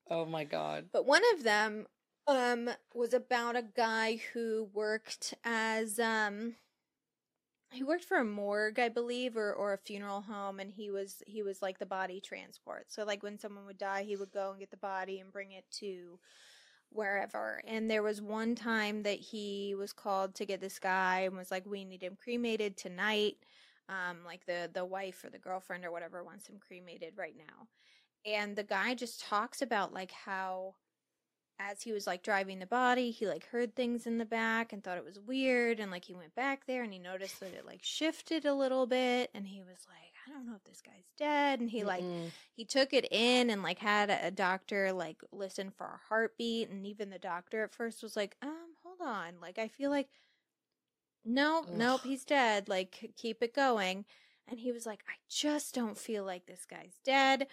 [0.10, 0.86] Oh my god.
[0.92, 1.88] But one of them
[2.28, 6.56] um was about a guy who worked as um
[7.71, 11.21] he worked for a morgue, I believe, or or a funeral home and he was
[11.27, 12.86] he was like the body transport.
[12.91, 15.51] So like when someone would die, he would go and get the body and bring
[15.51, 16.19] it to
[16.91, 17.62] wherever.
[17.67, 21.51] And there was one time that he was called to get this guy and was
[21.51, 23.38] like we need him cremated tonight.
[23.89, 27.67] Um like the the wife or the girlfriend or whatever wants him cremated right now
[28.25, 30.75] and the guy just talks about like how
[31.60, 34.84] as he was like driving the body he like heard things in the back and
[34.84, 37.65] thought it was weird and like he went back there and he noticed that it
[37.65, 40.93] like shifted a little bit and he was like i don't know if this guy's
[41.17, 41.60] dead.
[41.60, 42.32] And he like Mm-mm.
[42.56, 46.86] he took it in and like had a, doctor like listen for a heartbeat and
[46.86, 49.34] even the doctor at first was like um hold on.
[49.41, 50.08] Like i feel like
[51.26, 52.69] nope nope he's dead.
[52.69, 54.06] Like keep it going.
[54.48, 57.48] And he was like i just don't feel like this guy's dead.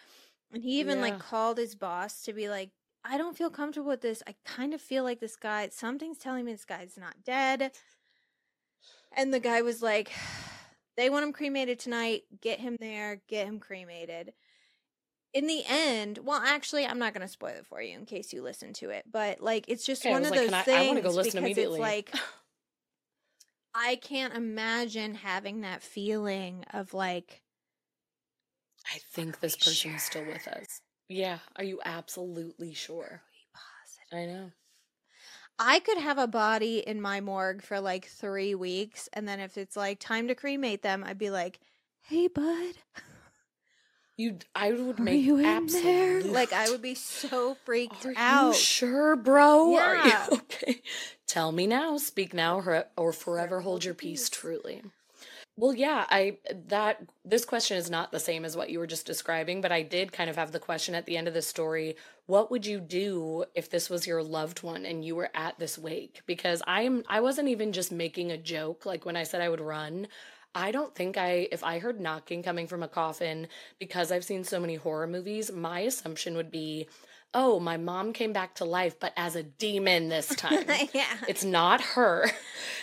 [0.53, 1.05] And he even Yeah.
[1.05, 2.71] like called his boss to be like
[3.09, 6.45] i don't feel comfortable with this i kind of feel like this guy something's telling
[6.45, 7.71] me this guy's not dead
[9.17, 10.11] and the guy was like
[10.97, 14.33] they want him cremated tonight get him there get him cremated
[15.33, 18.33] in the end well actually i'm not going to spoil it for you in case
[18.33, 20.61] you listen to it but like it's just Okay, one of like, those can I-
[20.61, 21.79] I things wanna go listen because immediately.
[21.81, 22.15] it's like
[23.75, 27.43] i can't imagine having that feeling of like
[28.95, 30.81] I think this person's still with us.
[31.09, 31.39] Yeah.
[31.57, 33.23] Are you absolutely sure?
[33.23, 34.13] are we positive?
[34.13, 34.53] I know.
[35.59, 39.57] I could have a body in my morgue for like three weeks, and then if
[39.57, 41.61] it's like time to cremate them, I'd be like,
[42.03, 42.75] "Hey, bud,
[44.19, 46.31] You, I would are make you in absolutely.
[46.31, 48.47] there?" Like I would be so freaked Are out.
[48.47, 49.77] you sure, bro?
[49.77, 50.83] Are you okay?
[51.27, 51.97] Tell me now.
[51.99, 54.29] Speak now, or, or forever hold your peace.
[54.29, 54.83] Truly.
[55.59, 56.37] Well, yeah, I
[56.69, 59.81] that this question is not the same as what you were just describing, but I
[59.83, 62.79] did kind of have the question at the end of the story, what would you
[62.79, 66.21] do if this was your loved one and you were at this wake?
[66.27, 69.61] Because I'm I wasn't even just making a joke like when I said I would
[69.61, 70.09] run.
[70.55, 74.45] I don't think I if I heard knocking coming from a coffin because I've seen
[74.45, 76.87] so many horror movies, my assumption would be,
[77.35, 81.45] "Oh, my mom came back to life but as a demon this time." yeah, It's
[81.45, 82.31] not her.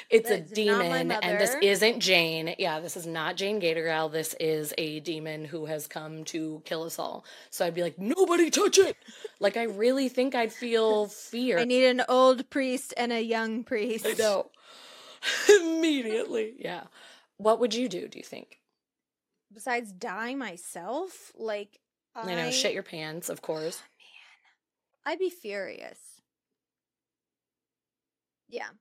[0.09, 2.53] It's a demon, and this isn't Jane.
[2.59, 4.11] Yeah, this is not Jane Gatorgal.
[4.11, 7.25] This is a demon who has come to kill us all.
[7.49, 8.95] So I'd be like, nobody touch it.
[9.39, 11.57] like I really think I'd feel fear.
[11.57, 14.05] I need an old priest and a young priest.
[14.05, 14.51] I know.
[15.49, 16.83] Immediately, yeah.
[17.37, 18.07] What would you do?
[18.07, 18.59] Do you think?
[19.51, 21.79] Besides die myself, like
[22.15, 23.81] I, I know, shit your pants, of course.
[25.05, 26.21] I'd be furious.
[28.47, 28.71] Yeah,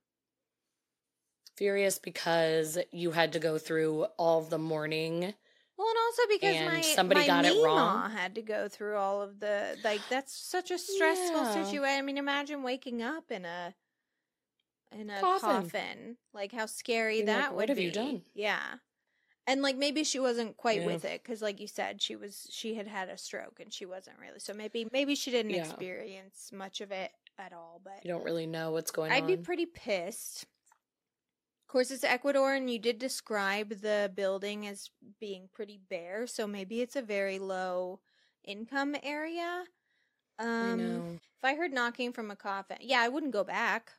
[1.57, 5.33] Furious because you had to go through all of the mourning
[5.77, 8.05] Well, and also because And my somebody my got it wrong.
[8.11, 11.45] had to go through all of the like that's such a stressful Yeah.
[11.45, 11.97] situation.
[11.97, 13.75] I mean, imagine waking up in a
[14.91, 15.73] in a Coffin.
[15.73, 16.17] coffin.
[16.33, 17.81] Like how scary like, that "What would have be.
[17.81, 18.77] you done?" Yeah.
[19.45, 20.85] And like maybe she wasn't quite Yeah.
[20.85, 23.85] with it because, like you said, she was she had had a stroke and she
[23.85, 24.39] wasn't really.
[24.39, 25.55] So maybe maybe she didn't Yeah.
[25.55, 27.81] experience much of it at all.
[27.83, 29.17] But You don't really know what's going on.
[29.17, 30.45] I'd be pretty pissed.
[31.63, 36.45] Of course, it's Ecuador, and you did describe the building as being pretty bare, so
[36.45, 38.01] maybe it's a very low
[38.43, 39.65] income area.
[40.59, 41.19] I Um, know.
[41.37, 43.93] if I heard knocking from a coffin, yeah, I wouldn't go back.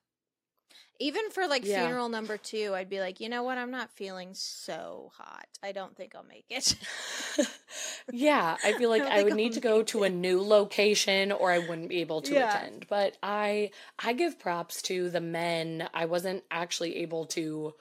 [1.01, 1.85] Even for like Yeah.
[1.87, 3.59] funeral number two, I'd be like, you know what?
[3.59, 5.47] I'm not feeling so hot.
[5.63, 6.77] I don't think I'll make it.
[8.11, 10.41] yeah, I feel like don't I, would I'll need to go make to a new
[10.41, 12.41] location or I wouldn't be able to Yeah.
[12.41, 12.87] attend.
[12.89, 15.89] But I I give props to the men.
[15.95, 17.75] I wasn't actually able to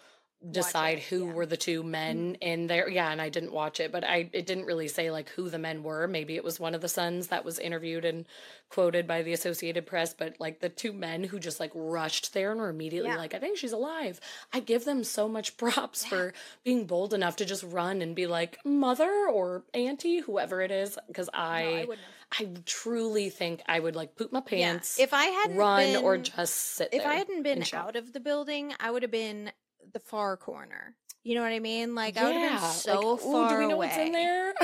[0.51, 1.23] decide it, who yeah.
[1.25, 1.33] Mm-hmm.
[1.35, 2.89] were the two men in there.
[2.89, 5.59] Yeah, and I didn't watch it, but I it didn't really say like who the
[5.59, 6.07] men were.
[6.07, 8.25] Maybe it was one of the sons that was interviewed and
[8.69, 12.51] quoted by the Associated Press, but like the two men who just like rushed there
[12.51, 13.17] and were immediately Yeah.
[13.17, 14.19] like, I think she's alive.
[14.51, 18.25] I give them so much props for being bold enough to just run and be
[18.27, 21.95] like, mother or auntie, whoever it is, because No, I I.
[22.39, 25.03] I truly think I would like poop my pants, Yeah.
[25.03, 27.05] If I hadn't run, or just sit if.
[27.05, 29.51] I hadn't been out of the building, I would have been
[29.91, 30.97] the far corner.
[31.23, 31.95] You know what I mean?
[31.95, 33.77] Like I would have Yeah, been like, so "Ooh, far do we know away.
[33.77, 34.53] what's in there?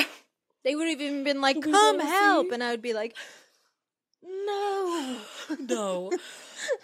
[0.64, 3.18] They would have even been like, "Come help," and I would be like,
[4.22, 5.22] "No,
[5.60, 6.14] no.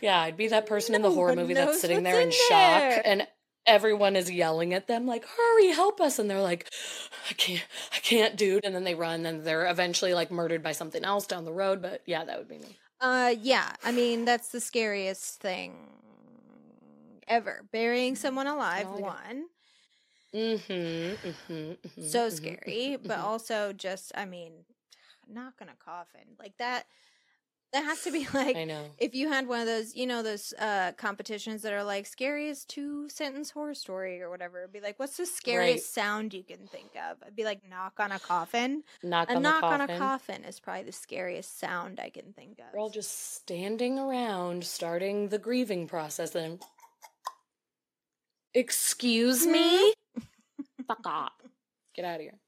[0.02, 2.98] Yeah, I'd be that person in the horror movie that's sitting there in in shock
[2.98, 3.04] there.
[3.04, 3.28] and
[3.65, 6.69] everyone is yelling at them like, "Hurry, help us." And they're like,
[7.30, 7.65] "I can't.
[7.93, 11.28] I can't, dude." And then they run and they're eventually like murdered by something else
[11.28, 12.82] down the road, but yeah, that would be me.
[13.00, 13.76] Uh, yeah.
[13.84, 16.05] I mean, that's the scariest thing
[17.27, 17.67] ever.
[17.71, 18.89] Burying someone alive.
[18.89, 18.91] Oh.
[18.91, 19.47] One,
[20.33, 21.17] Mhm.
[21.23, 21.77] Mhm.
[21.81, 23.19] mhm, so mhm, scary, but mhm.
[23.19, 24.65] also just, I mean,
[25.27, 26.88] not gonna coffin like that.
[27.73, 28.99] That has to be like I know.
[28.99, 32.69] if you had one of those, you know, those uh competitions that are like scariest
[32.69, 34.61] two sentence horror story or whatever.
[34.61, 37.23] It'd be like, what's the scariest sound you can think of?
[37.25, 38.83] I'd be like knock on a coffin.
[39.01, 42.59] Knock a on knock on a coffin is probably the scariest sound I can think
[42.59, 42.67] of.
[42.71, 46.61] We're all just standing around, starting the grieving process, and
[48.56, 49.94] excuse me,
[50.88, 51.34] fuck off,
[51.96, 52.39] get out of here.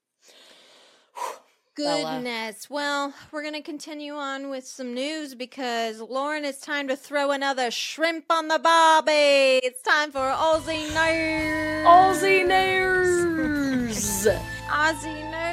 [1.75, 2.71] Goodness.
[2.71, 7.29] Well, we're going to continue on with some news because Lauren, it's time to throw
[7.29, 9.59] another shrimp on the barbie.
[9.63, 11.85] It's time for Aussie News.
[11.85, 14.27] Aussie News.
[14.67, 15.46] Aussie News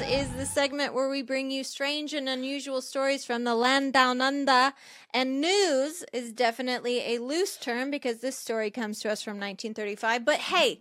[0.00, 4.20] is the segment where we bring you strange and unusual stories from the land down
[4.20, 4.72] under.
[5.12, 10.24] And news is definitely a loose term because this story comes to us from 1935.
[10.24, 10.80] But hey,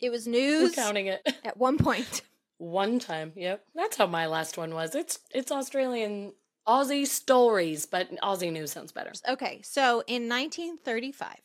[0.00, 1.20] it was news counting it.
[1.44, 2.22] at one point.
[2.58, 3.64] One time, yep.
[3.74, 4.94] That's how my last one was.
[4.94, 6.32] It's it's Australian
[6.66, 9.12] Aussie stories, but Aussie news sounds better.
[9.28, 11.36] Okay, so in 1935,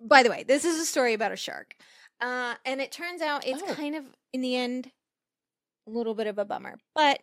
[0.00, 1.74] by the way, this is a story about a shark.
[2.20, 3.74] Uh, and it turns out it's Oh.
[3.74, 4.90] kind of, in the end,
[5.86, 7.20] a little bit of a bummer, but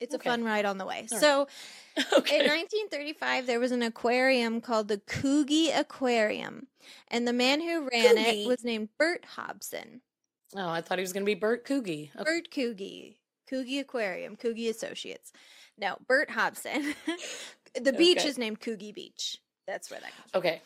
[0.00, 0.28] it's Okay.
[0.28, 1.06] a fun ride on the way.
[1.10, 1.20] All right.
[1.20, 1.48] So
[2.18, 2.38] okay.
[2.40, 6.68] in 1935, there was an aquarium called the Coogee Aquarium,
[7.08, 8.44] and the man who ran Coogee?
[8.44, 10.02] it was named Bert Hobson.
[10.54, 12.10] oh, I thought he was gonna be Bert Coogee.
[12.14, 12.24] Okay.
[12.24, 13.16] Bert Coogee,
[13.50, 15.32] Coogee Aquarium, Coogee Associates.
[15.76, 16.94] No, Bert Hobson.
[17.80, 18.28] the beach Okay.
[18.28, 19.38] is named Coogee Beach.
[19.66, 20.38] That's where that comes from.
[20.40, 20.62] Okay.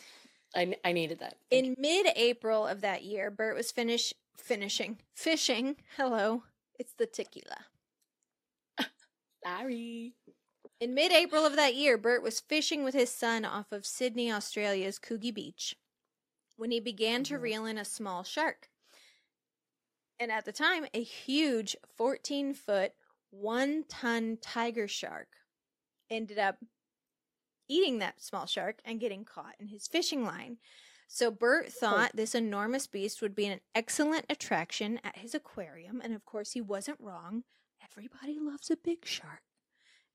[0.55, 1.37] I, I needed that.
[1.51, 5.77] Thank In mid-April of that year, Bert was finish finishing fishing.
[5.97, 6.43] Hello,
[6.79, 7.67] it's the tequila.
[9.45, 10.15] Sorry.
[10.81, 14.99] In mid-April of that year, Bert was fishing with his son off of Sydney, Australia's
[14.99, 15.77] Coogee Beach,
[16.57, 17.43] when he began to Mhm.
[17.43, 18.69] reel in a small shark.
[20.19, 22.95] And at the time, a huge 14-foot,
[23.31, 25.29] one-ton tiger shark
[26.11, 26.59] ended up
[27.69, 30.59] eating that small shark and getting caught in his fishing line.
[31.09, 36.15] So Bert thought this enormous beast would be an excellent attraction at his aquarium, and
[36.15, 37.45] of course he wasn't wrong.
[37.85, 39.43] Everybody loves a big shark.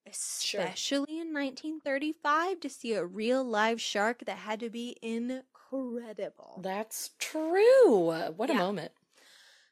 [0.08, 6.62] Especially in 1935 to see a real live shark that had to be incredible.
[6.64, 8.32] That's true.
[8.36, 8.94] What a moment.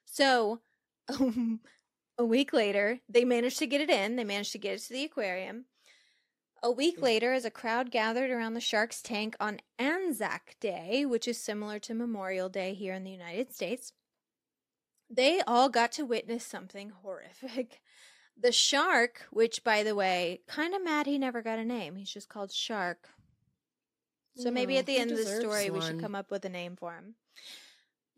[0.06, 0.60] So,
[1.08, 1.62] um,
[2.18, 4.16] a week later, they managed to get it in.
[4.16, 5.66] They managed to get it to the aquarium.
[6.64, 7.03] A week Mm.
[7.03, 11.80] later, as a crowd gathered around the shark's tank on Anzac Day, which is similar
[11.80, 13.93] to Memorial Day here in the United States,
[15.10, 17.82] they all got to witness something horrific.
[18.38, 21.95] The shark, which, by the way, kind of mad he never got a name.
[21.95, 23.08] He's just called Shark.
[24.36, 26.76] So maybe at the end of the story, we should come up with a name
[26.76, 27.16] for him.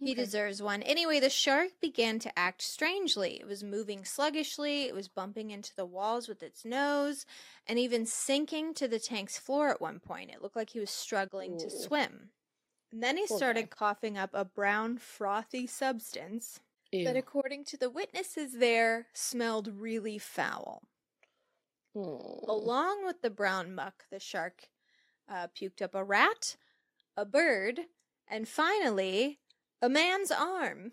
[0.01, 0.15] He Okay.
[0.15, 0.81] deserves one.
[0.83, 3.39] Anyway, the shark began to act strangely.
[3.39, 7.25] It was moving sluggishly, it was bumping into the walls with its nose,
[7.67, 10.31] and even sinking to the tank's floor at one point.
[10.31, 12.31] It looked like he was struggling to swim.
[12.91, 17.03] And then he Poor started coughing up a brown, frothy substance Ew.
[17.03, 20.83] that, according to the witnesses there, smelled really foul.
[22.47, 24.69] Along with the brown muck, the shark
[25.29, 26.57] uh, puked up a rat,
[27.17, 27.87] a bird,
[28.27, 29.39] and finally,
[29.81, 30.91] a man's arm.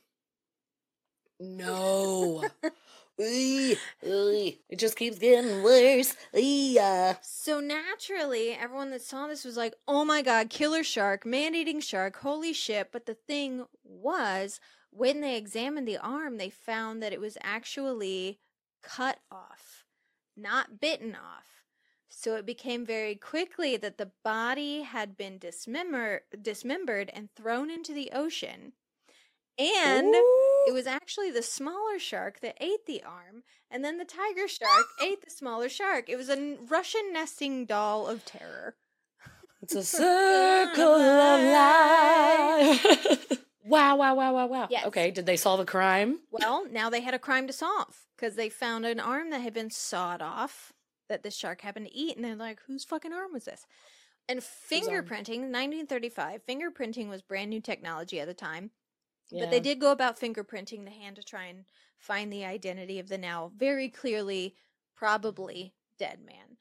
[1.41, 2.45] No.
[3.20, 4.59] Eey, eey.
[4.68, 6.16] It just keeps getting worse.
[6.35, 7.14] Eey, uh.
[7.22, 11.80] So naturally, everyone that saw this was like, oh my god, killer shark, man eating
[11.80, 12.91] shark, holy shit.
[12.93, 14.59] But the thing was,
[14.91, 18.41] when they examined the arm, they found that it was actually
[18.82, 19.85] cut off,
[20.37, 21.62] not bitten off.
[22.09, 27.92] So it became very quickly that the body had been dismember- dismembered and thrown into
[27.92, 28.72] the ocean.
[29.59, 30.64] And Ooh.
[30.68, 34.86] it was actually the smaller shark that ate the arm, and then the tiger shark
[35.00, 36.09] ate the smaller shark.
[36.09, 38.76] It was a n- Russian nesting doll of terror.
[39.62, 43.38] It's a circle of life.
[43.64, 44.68] wow, wow, wow, wow, wow.
[44.70, 44.86] Yes.
[44.86, 46.18] Okay, did they solve a crime?
[46.30, 49.55] Well, now they had a crime to solve because they found an arm that had
[49.55, 50.74] been sawed off
[51.09, 53.66] that this shark happened to eat, and they're like, whose fucking arm was this?
[54.28, 58.70] And fingerprinting, 1935, fingerprinting was brand new technology at the time.
[59.30, 59.44] Yeah.
[59.44, 61.64] But they did go about fingerprinting the hand to try and
[61.98, 64.55] find the identity of the now very clearly,
[64.96, 66.57] probably dead man.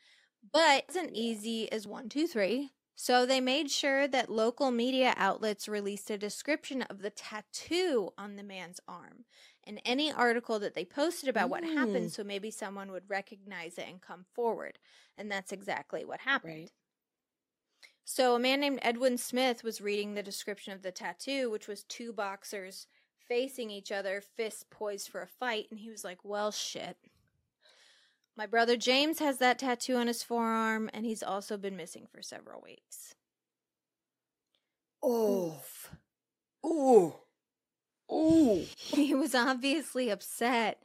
[0.52, 2.72] But it wasn't easy as one, two, three.
[2.96, 8.36] So they made sure that local media outlets released a description of the tattoo on
[8.36, 9.26] the man's arm
[9.66, 11.74] and any article that they posted about what Mm.
[11.76, 14.80] happened so maybe someone would recognize it and come forward.
[15.18, 16.54] And that's exactly what happened.
[16.54, 16.72] Right.
[18.06, 21.84] So, a man named Edwin Smith was reading the description of the tattoo, which was
[21.84, 22.88] two boxers
[23.28, 26.98] facing each other, fists poised for a fight, and he was like, Well, shit.
[28.36, 32.22] My brother James has that tattoo on his forearm, and he's also been missing for
[32.22, 33.16] several weeks.
[35.06, 35.94] Oof.
[36.66, 37.23] Ooh.
[38.14, 38.66] Ooh.
[38.76, 40.84] He was obviously upset,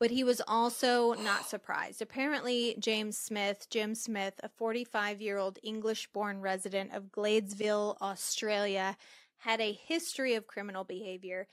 [0.00, 2.00] but he was also not surprised.
[2.02, 8.96] Apparently, James Smith, Jim Smith, a 45 year old English born resident of Gladesville, Australia,
[9.38, 11.46] had a history of criminal behavior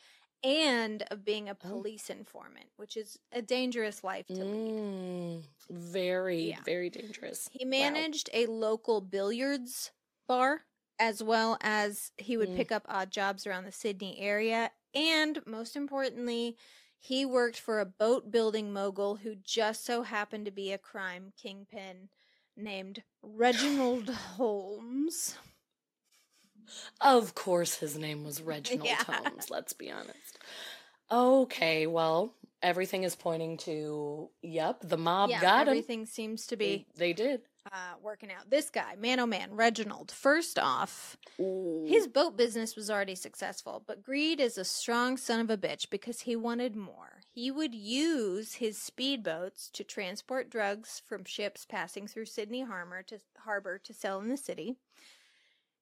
[0.43, 1.69] and of being a Oh.
[1.69, 4.73] police informant, which is a dangerous life to lead.
[4.75, 6.59] Mm, very, Yeah.
[6.65, 7.49] very dangerous.
[7.51, 7.69] He Wow.
[7.69, 9.91] managed a local billiards
[10.27, 10.65] bar
[10.99, 12.55] as well as he would Mm.
[12.55, 14.71] pick up odd jobs around the Sydney area.
[14.93, 16.57] And most importantly,
[16.99, 21.33] he worked for a boat building mogul who just so happened to be a crime
[21.37, 22.09] kingpin
[22.55, 25.37] named Reginald Holmes.
[27.01, 29.03] Of course, his name was Reginald Yeah.
[29.03, 30.39] Holmes, let's be honest.
[31.11, 35.73] Okay, well, everything is pointing to, yep, the mob yeah, got him.
[35.73, 37.41] everything seems to be They, they did.
[37.71, 38.49] Uh, working out.
[38.49, 41.85] This guy, man oh man, Reginald, first off, Ooh.
[41.87, 45.89] His boat business was already successful, but greed is a strong son of a bitch
[45.89, 47.21] because he wanted more.
[47.31, 53.19] He would use his speedboats to transport drugs from ships passing through Sydney Harbor to,
[53.39, 54.75] harbor to sell in the city.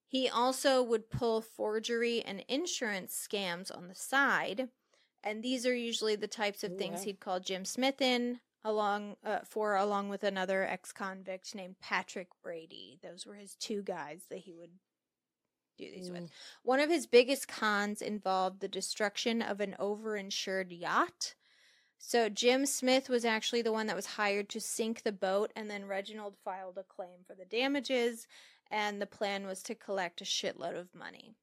[0.07, 4.69] He also would pull forgery and insurance scams on the side,
[5.23, 7.05] and these are usually the types of things wow.
[7.05, 12.99] he'd call Jim Smith in along uh, for along with another ex-convict named Patrick Brady.
[13.01, 14.71] Those were his two guys that he would
[15.77, 16.23] do these with.
[16.23, 16.29] Mm.
[16.63, 21.35] One of his biggest cons involved the destruction of an overinsured yacht.
[21.97, 25.69] So Jim Smith was actually the one that was hired to sink the boat, and
[25.69, 28.27] then Reginald filed a claim for the damages,
[28.69, 31.33] and the plan was to collect a shitload of money.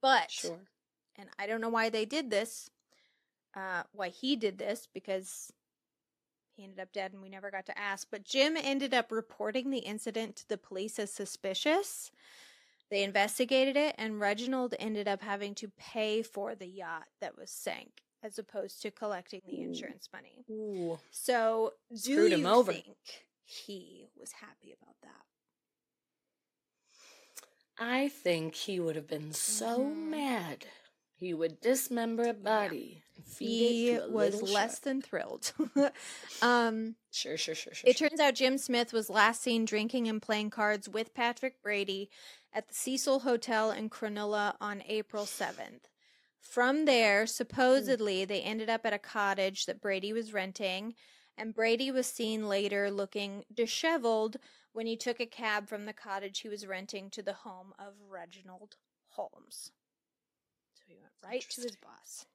[0.00, 0.60] But, Sure.
[1.16, 2.70] and I don't know why they did this,
[3.54, 5.52] uh, why he did this, because
[6.58, 8.08] he ended up dead and we never got to ask.
[8.10, 12.10] But Jim ended up reporting the incident to the police as suspicious.
[12.90, 17.50] They investigated it, and Reginald ended up having to pay for the yacht that was
[17.50, 20.44] sank as opposed to collecting the insurance money.
[20.50, 20.98] Ooh.
[21.10, 22.72] So, do Screwed him you over.
[22.72, 22.96] think
[23.44, 25.22] he was happy about that?
[27.78, 30.10] I think he would have been so Mhm.
[30.10, 30.66] mad.
[31.18, 33.02] He would dismember a body.
[33.38, 34.82] He a was less shark.
[34.82, 35.52] than thrilled.
[36.42, 37.90] um, Sure, sure, sure, sure.
[37.90, 38.08] It sure.
[38.08, 42.10] turns out Jim Smith was last seen drinking and playing cards with Patrick Brady
[42.52, 45.86] at the Cecil Hotel in Cronulla on April 7th.
[46.40, 50.94] From there, supposedly, they ended up at a cottage that Brady was renting,
[51.36, 54.36] and Brady was seen later looking disheveled
[54.72, 57.94] when he took a cab from the cottage he was renting to the home of
[58.08, 58.76] Reginald
[59.08, 59.72] Holmes.
[60.88, 62.26] So he went right to his boss.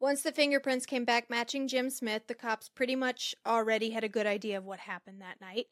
[0.00, 4.08] Once the fingerprints came back matching Jim Smith, the cops pretty much already had a
[4.08, 5.66] good idea of what happened that night.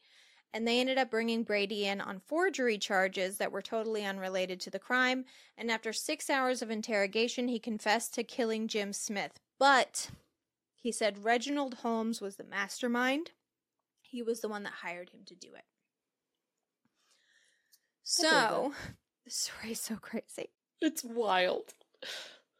[0.53, 4.69] And they ended up bringing Brady in on forgery charges that were totally unrelated to
[4.69, 5.25] the crime.
[5.57, 9.39] And after six hours of interrogation, he confessed to killing Jim Smith.
[9.57, 10.11] But
[10.75, 13.31] he said Reginald Holmes was the mastermind.
[14.01, 15.63] He was the one that hired him to do it.
[18.03, 18.73] So,
[19.25, 20.49] the story is so crazy.
[20.81, 21.73] It's wild.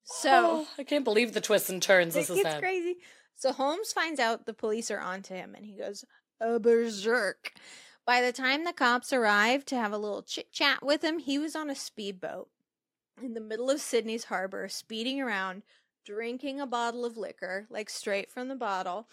[0.04, 2.44] So, Oh, I can't believe the twists and turns this is.
[2.60, 2.98] crazy.
[3.36, 6.06] So Holmes finds out the police are onto him and he goes,
[6.40, 7.54] a berserk.
[8.06, 11.38] By the time the cops arrived to have a little chit chat with him, he
[11.38, 12.50] was on a speedboat
[13.22, 15.64] in the middle of Sydney's harbor, speeding around,
[16.06, 19.08] drinking a bottle of liquor, like straight from the bottle.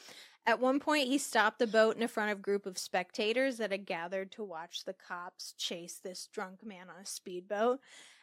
[0.47, 3.71] At one point, he stopped the boat in front of a group of spectators that
[3.71, 7.81] had gathered to watch the cops chase this drunk man on a speedboat.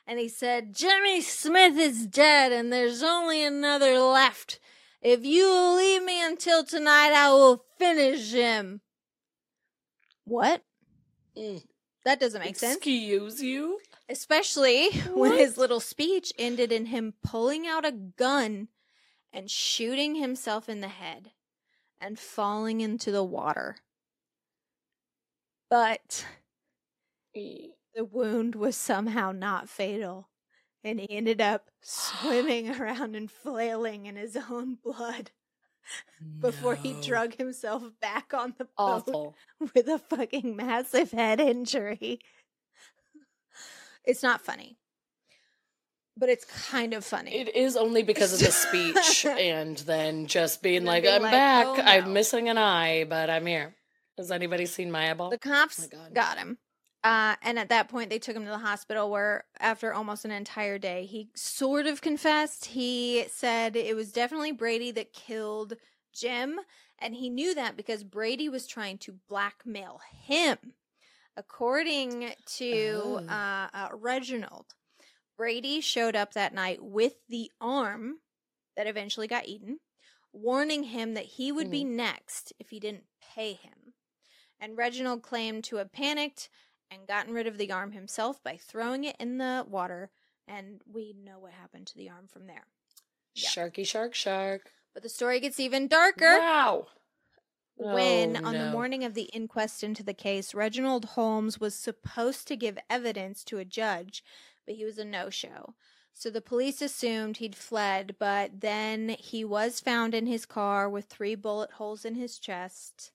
[0.07, 4.59] And he said, Jimmy Smith is dead, and there's only another left.
[5.01, 8.81] If you will leave me until tonight, I will finish him.
[10.25, 10.61] What?
[11.37, 11.63] Mm.
[12.05, 12.77] That doesn't make sense.
[12.77, 13.79] Excuse you?
[14.07, 18.67] Especially when his little speech ended in him pulling out a gun
[19.33, 21.31] and shooting himself in the head
[21.99, 23.77] and falling into the water.
[25.69, 26.25] But
[27.95, 30.29] the wound was somehow not fatal,
[30.83, 35.31] and he ended up swimming around and flailing in his own blood
[36.41, 38.71] before he drug himself back on the boat
[39.07, 39.35] Awful.
[39.75, 42.19] with a fucking massive head injury.
[44.05, 44.77] It's not funny,
[46.17, 47.35] but it's kind of funny.
[47.35, 51.31] It is only because of the speech and then just being And like, I'm like,
[51.31, 51.65] back.
[51.67, 53.75] "Oh, no." I'm missing an eye, but I'm here.
[54.17, 55.29] Has anybody seen my eyeball?
[55.29, 56.13] The oh cops my God.
[56.13, 56.57] got him.
[57.05, 60.31] Uh, and at that point, they took him to the hospital where, after almost an
[60.31, 62.65] entire day, he sort of confessed.
[62.65, 65.75] He said it was definitely Brady that killed
[66.13, 66.59] Jim.
[66.97, 70.57] And he knew that because Brady was trying to blackmail him.
[71.37, 73.17] According to Oh.
[73.27, 74.73] uh, uh, Reginald,
[75.37, 78.19] Brady showed up that night with the arm
[78.75, 79.79] that eventually got eaten,
[80.33, 83.03] warning him that he would be next if he didn't
[83.35, 83.93] pay him.
[84.59, 86.49] And Reginald claimed to have panicked
[86.95, 90.09] and gotten rid of the arm himself by throwing it in the water.
[90.47, 92.65] And we know what happened to the arm from there.
[93.35, 93.49] yeah.
[93.49, 94.71] Sharky, shark, shark.
[94.93, 96.87] But the story gets even darker Wow.
[97.75, 102.47] when, Oh, on the morning of the inquest into the case, Reginald Holmes was supposed
[102.47, 104.23] to give evidence to a judge,
[104.65, 105.75] but he was a no show.
[106.13, 111.05] So the police assumed he'd fled, but then he was found in his car with
[111.05, 113.11] three bullet holes in his chest.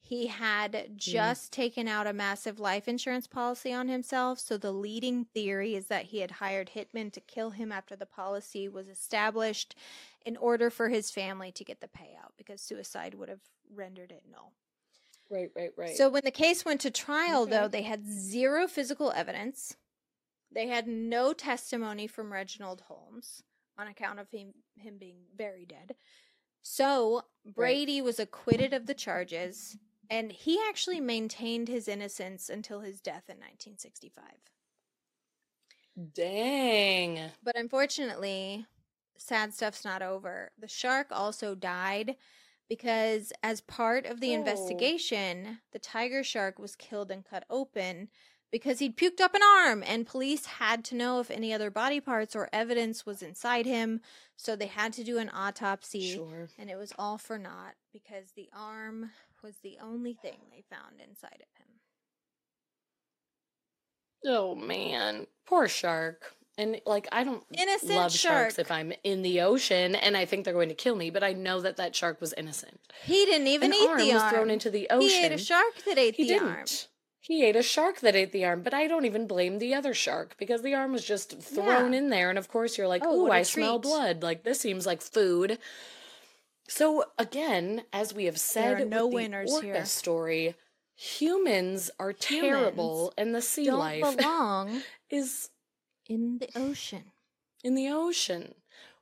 [0.00, 0.94] He had mm-hmm.
[0.96, 5.86] just taken out a massive life insurance policy on himself, so the leading theory is
[5.86, 9.74] that he had hired hitmen to kill him after the policy was established
[10.24, 13.42] in order for his family to get the payout because suicide would have
[13.72, 14.52] rendered it null.
[15.30, 15.96] Right, right, right.
[15.96, 19.76] So when the case went to trial, though, they had zero physical evidence.
[20.52, 23.44] They had no testimony from Reginald Holmes
[23.78, 25.94] on account of him, him being very dead.
[26.62, 29.78] So Brady was acquitted of the charges,
[30.10, 34.50] and he actually maintained his innocence until his death in 1965.
[36.14, 37.32] Dang.
[37.42, 38.66] But unfortunately,
[39.16, 40.52] sad stuff's not over.
[40.58, 42.16] The shark also died
[42.68, 44.32] because, as part of the Oh.
[44.32, 48.10] investigation, the tiger shark was killed and cut open
[48.52, 52.00] because he'd puked up an arm, and police had to know if any other body
[52.00, 54.00] parts or evidence was inside him.
[54.36, 56.50] So they had to do an autopsy, Sure.
[56.58, 59.12] and it was all for naught because the arm
[59.42, 61.68] was the only thing they found inside of him.
[64.26, 66.34] Oh man, poor shark.
[66.58, 70.44] And like I don't Innocent love sharks if I'm in the ocean and I think
[70.44, 72.80] they're going to kill me, but I know that that shark was innocent.
[73.04, 74.34] He didn't even An eat arm the was arm.
[74.34, 75.08] thrown into the ocean.
[75.08, 76.48] He ate a shark that ate He the didn't.
[76.48, 76.66] arm.
[77.22, 79.94] He ate a shark that ate the arm, but I don't even blame the other
[79.94, 81.98] shark because the arm was just thrown Yeah.
[81.98, 84.22] in there, and of course you're like, Oh, "Ooh, I smell blood.
[84.22, 85.58] Like this seems like food."
[86.70, 89.84] So again, as we have said, are no with the winners orca here.
[89.84, 90.54] story,
[90.94, 95.50] humans are terrible, and the sea Don't life belong is
[96.06, 97.02] in the ocean.
[97.64, 98.54] in the ocean.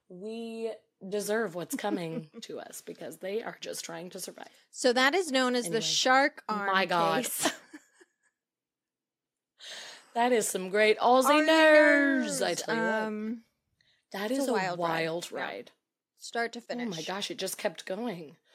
[0.09, 0.73] We
[1.07, 4.49] deserve what's coming to us because they are just trying to survive.
[4.71, 5.81] So that is known as Anyway.
[5.81, 7.25] the shark arm My God.
[7.25, 7.53] case.
[10.14, 12.43] That is some great Aussie nerds.
[12.43, 13.03] I tell you what.
[13.03, 13.43] um,
[14.12, 15.43] That it's is a a wild wild, ride.
[15.43, 15.71] Ride.
[16.19, 16.87] Start to finish.
[16.87, 18.37] Oh my gosh, it just kept going.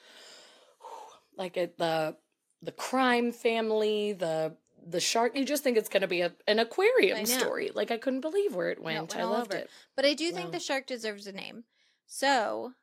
[1.36, 2.16] Like it, the
[2.62, 4.56] the crime family, the
[4.86, 5.36] the shark.
[5.36, 7.72] You just think it's going to be a, an aquarium story.
[7.74, 9.00] Like I couldn't believe where it No, went.
[9.00, 9.70] went I loved over it.
[9.96, 10.52] But I do think Wow.
[10.52, 11.64] the shark deserves a name.
[12.06, 12.74] So,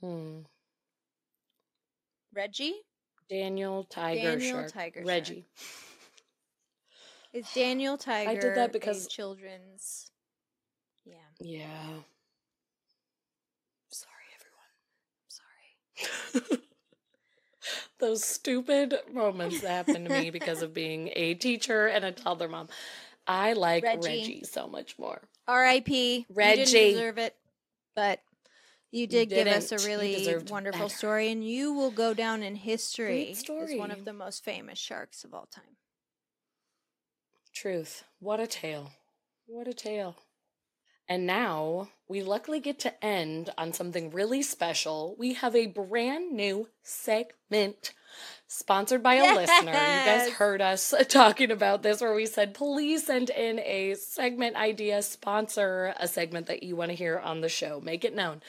[0.00, 0.40] Hmm.
[2.32, 2.74] Reggie
[3.28, 4.72] Daniel Tiger Daniel Shark.
[4.72, 5.06] Tiger Shark.
[5.06, 5.44] Reggie.
[7.34, 8.30] is Daniel Tiger.
[8.30, 10.10] I did that because- children's.
[11.04, 11.66] Yeah, Yeah.
[13.90, 14.24] Sorry, sorry.
[14.36, 14.72] everyone.
[17.98, 22.48] Those stupid moments that happen to me because of being a teacher and a toddler
[22.48, 22.68] mom.
[23.26, 24.06] I like Reggie.
[24.06, 25.20] Reggie, so much more.
[25.46, 26.26] R.I.P.
[26.28, 26.64] You Reggie.
[26.64, 27.34] didn't deserve it,
[27.94, 28.20] but
[28.90, 30.94] you did give us a really wonderful better.
[30.94, 33.44] story, and you will go down in history as
[33.76, 35.76] one of the most famous sharks of all time.
[37.52, 38.04] Truth.
[38.20, 38.92] What a tale.
[39.46, 40.16] What a tale.
[41.08, 45.14] And now we luckily get to end on something really special.
[45.18, 47.92] We have a brand new segment
[48.46, 49.72] sponsored by a listener.
[49.72, 54.56] You guys heard us talking about this where we said, please send in a segment
[54.56, 58.42] idea, sponsor a segment that you want to hear on the show, make it known.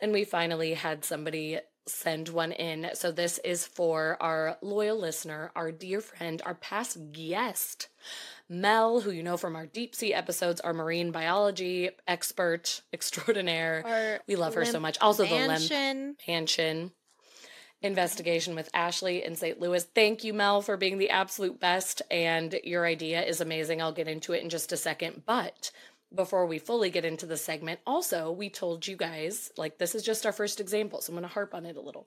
[0.00, 2.90] And we finally had somebody send one in.
[2.94, 7.88] So this is for our loyal listener, our dear friend, our past guest,
[8.50, 13.82] Mel, who you know from our deep sea episodes, our marine biology expert extraordinaire.
[13.86, 14.98] Our we love her so much.
[15.00, 16.16] Also, the Lemp Mansion.
[16.28, 16.92] Mansion
[17.82, 19.60] investigation with Ashley in St.
[19.60, 19.84] Louis.
[19.94, 22.02] Thank you, Mel, for being the absolute best.
[22.10, 23.80] And your idea is amazing.
[23.80, 25.22] I'll get into it in just a second.
[25.26, 25.70] But
[26.14, 30.02] before we fully get into the segment, also, we told you guys, like, this is
[30.02, 31.00] just our first example.
[31.00, 32.06] So I'm going to harp on it a little.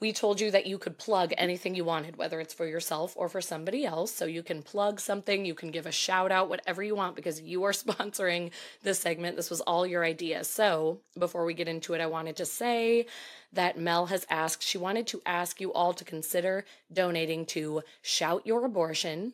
[0.00, 3.28] We told you that you could plug anything you wanted, whether it's for yourself or
[3.28, 4.12] for somebody else.
[4.12, 7.40] So you can plug something, you can give a shout out, whatever you want, because
[7.40, 8.50] you are sponsoring
[8.82, 9.36] this segment.
[9.36, 10.44] This was all your idea.
[10.44, 13.06] So before we get into it, I wanted to say
[13.52, 18.46] that Mel has asked, she wanted to ask you all to consider donating to Shout
[18.46, 19.32] Your Abortion.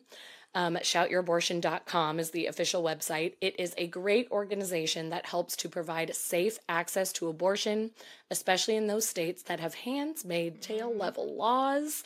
[0.53, 3.35] Um, shoutyourabortion.com is the official website.
[3.39, 7.91] It is a great organization that helps to provide safe access to abortion,
[8.29, 12.03] especially in those states that have hands made tail level laws.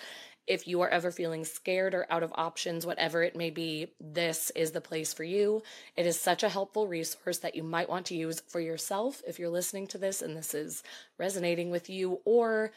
[0.47, 4.51] If you are ever feeling scared or out of options, whatever it may be, this
[4.51, 5.63] is the place for you.
[5.97, 9.39] It is such a helpful resource that you might want to use for yourself if
[9.39, 10.83] you're listening to this and this is
[11.17, 12.71] resonating with you, or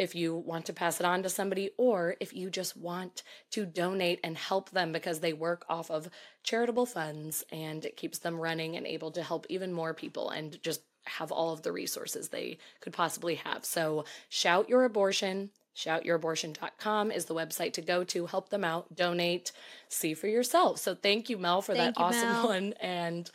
[0.00, 3.66] if you want to pass it on to somebody, or if you just want to
[3.66, 6.08] donate and help them because they work off of
[6.42, 10.60] charitable funds and it keeps them running and able to help even more people and
[10.62, 13.66] just have all of the resources they could possibly have.
[13.66, 15.50] So, shout your abortion.
[15.76, 19.52] Shoutyourabortion.com is the website to go to, help them out, donate,
[19.88, 20.78] see for yourself.
[20.78, 22.48] So, thank you, Mel, for Thank that you, awesome Mel.
[22.48, 22.72] one.
[22.80, 23.30] And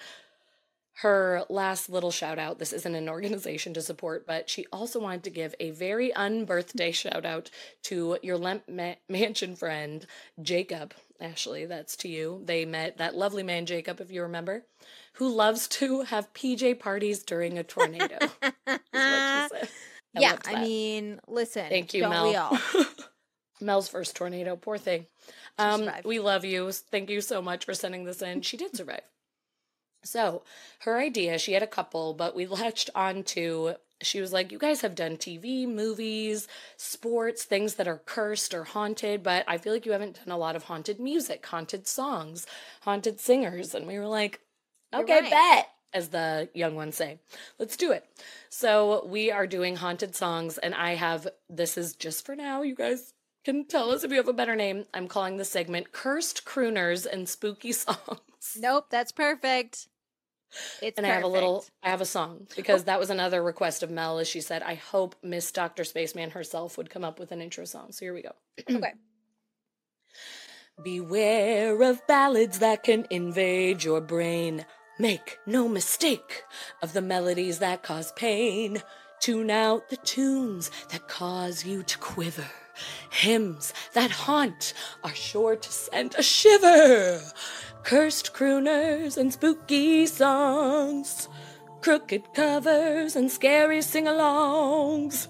[1.00, 5.24] her last little shout out this isn't an organization to support, but she also wanted
[5.24, 7.50] to give a very unbirthday shout out
[7.84, 10.06] to your Lemp Ma- Mansion friend,
[10.42, 10.94] Jacob.
[11.20, 12.42] Ashley, that's to you.
[12.44, 14.66] They met that lovely man, Jacob, if you remember,
[15.14, 18.18] who loves to have PJ parties during a tornado.
[18.22, 18.30] is
[18.66, 19.70] what she said.
[20.16, 21.70] I yeah, I mean, listen.
[21.70, 22.30] Thank you, Mel.
[22.30, 22.58] We all.
[23.62, 25.06] Mel's first tornado, poor thing.
[25.58, 26.72] Um, we love you.
[26.72, 28.42] Thank you so much for sending this in.
[28.42, 29.02] She did survive.
[30.06, 30.44] So,
[30.80, 34.58] her idea, she had a couple, but we latched on to she was like, You
[34.60, 36.48] guys have done TV, movies,
[36.78, 40.38] sports, things that are cursed or haunted, but I feel like you haven't done a
[40.38, 42.46] lot of haunted music, haunted songs,
[42.82, 43.74] haunted singers.
[43.74, 44.42] And we were like,
[44.94, 45.30] Okay, right.
[45.32, 47.20] bet, as the young ones say.
[47.60, 48.06] Let's do it.
[48.50, 52.62] So, we are doing haunted songs, and I have this is just for now.
[52.62, 54.86] You guys can tell us if you have a better name.
[54.94, 58.58] I'm calling the segment Cursed Crooners and Spooky Songs.
[58.58, 59.88] Nope, that's perfect.
[60.82, 61.66] It's and I have a little.
[61.84, 64.76] I have a song because that was another request of Mel as she said, I
[64.76, 65.84] hope Miss Dr.
[65.84, 67.92] Spaceman herself would come up with an intro song.
[67.92, 68.32] So here we go.
[68.76, 68.94] Okay.
[70.84, 74.66] Beware of ballads that can invade your brain.
[75.00, 76.44] Make no mistake
[76.82, 78.84] of the melodies that cause pain.
[79.22, 82.50] Tune out the tunes that cause you to quiver.
[83.10, 87.22] Hymns that haunt are sure to send a shiver.
[87.86, 91.30] Cursed crooners and spooky songs.
[91.82, 95.28] Crooked covers and scary sing alongs.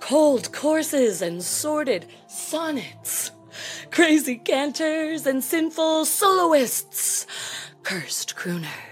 [0.00, 3.32] Cold courses and sordid sonnets.
[3.90, 7.26] Crazy canters and sinful soloists.
[7.82, 8.87] Cursed crooners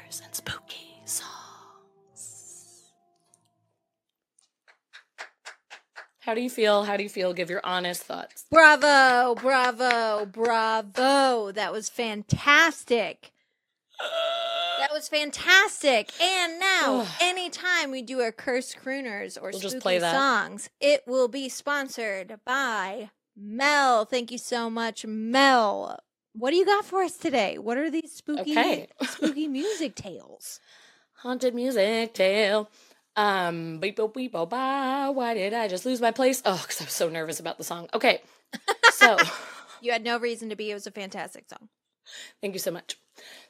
[6.27, 6.83] How do you feel?
[6.83, 7.33] How do you feel?
[7.33, 8.47] Give your honest thoughts.
[8.51, 11.53] Bravo, bravo, bravo.
[11.53, 13.31] That was fantastic.
[14.81, 16.11] That was fantastic.
[16.21, 21.49] And now, anytime we do our cursed crooners or We'll spooky songs, it will be
[21.49, 24.05] sponsored by Mel.
[24.05, 25.97] Thank you so much, Mel.
[26.33, 27.57] What do you got for us today?
[27.57, 28.89] What are these spooky Okay.
[29.03, 30.59] spooky music tales?
[31.21, 32.69] Haunted music tale.
[33.17, 35.11] Um, beep, boop, beep, boop, bah.
[35.11, 36.43] Why did I just lose my place?
[36.45, 37.89] Oh, because I was so nervous about the song.
[37.95, 38.21] Okay.
[38.93, 39.19] So,
[39.83, 40.71] You had no reason to be.
[40.71, 41.69] It was a fantastic song.
[42.41, 42.97] thank you so much.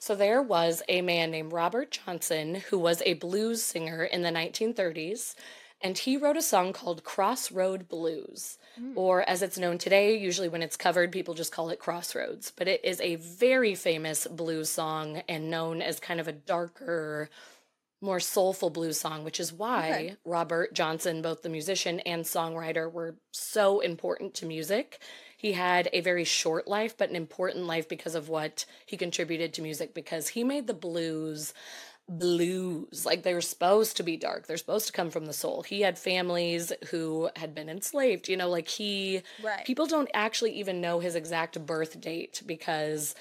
[0.00, 4.30] So, there was a man named Robert Johnson who was a blues singer in the
[4.30, 5.34] 1930s,
[5.80, 8.58] and he wrote a song called Crossroad Blues.
[8.94, 12.50] Or, as it's known today, usually when it's covered, people just call it Crossroads.
[12.54, 17.30] But it is a very famous blues song and known as kind of a darker,
[18.07, 20.16] more soulful blues song, which is why Okay.
[20.24, 25.00] Robert Johnson, both the musician and songwriter, were so important to music.
[25.36, 29.52] He had a very short life, but an important life because of what he contributed
[29.54, 31.52] to music, because he made the blues
[32.09, 33.04] blues.
[33.04, 34.46] Like they were supposed to be dark.
[34.46, 35.62] They're supposed to come from the soul.
[35.62, 38.28] He had families who had been enslaved.
[38.28, 39.64] You know, like he Right.
[39.66, 43.16] people don't actually even know his exact birth date because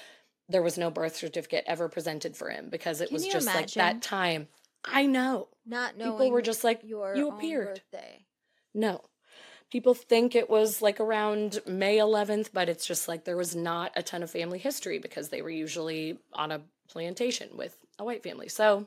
[0.48, 3.72] there was no birth certificate ever presented for him because it Can was just like
[3.72, 4.48] that time.
[4.86, 5.48] I know.
[5.66, 7.82] Not knowing People were just like, your you appeared.
[7.90, 8.24] birthday.
[8.74, 9.02] No.
[9.70, 13.90] People think it was like around May 11th, but it's just like there was not
[13.96, 18.22] a ton of family history because they were usually on a plantation with a white
[18.22, 18.48] family.
[18.48, 18.86] So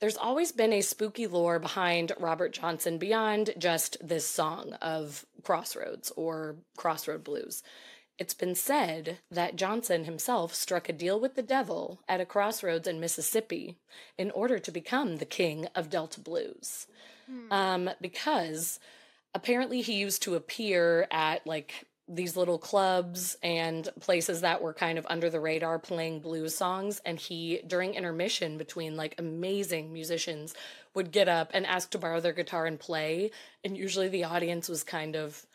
[0.00, 6.12] there's always been a spooky lore behind Robert Johnson beyond just this song of Crossroads
[6.14, 7.62] or Crossroad Blues.
[8.20, 12.86] It's been said that Johnson himself struck a deal with the devil at a crossroads
[12.86, 13.78] in Mississippi
[14.18, 16.86] in order to become the king of Delta Blues.
[17.50, 18.78] Um, because
[19.34, 24.98] apparently he used to appear at like these little clubs and places that were kind
[24.98, 30.54] of under the radar playing blues songs and he during intermission between like amazing musicians
[30.92, 33.30] would get up and ask to borrow their guitar and play
[33.62, 35.46] and usually the audience was kind of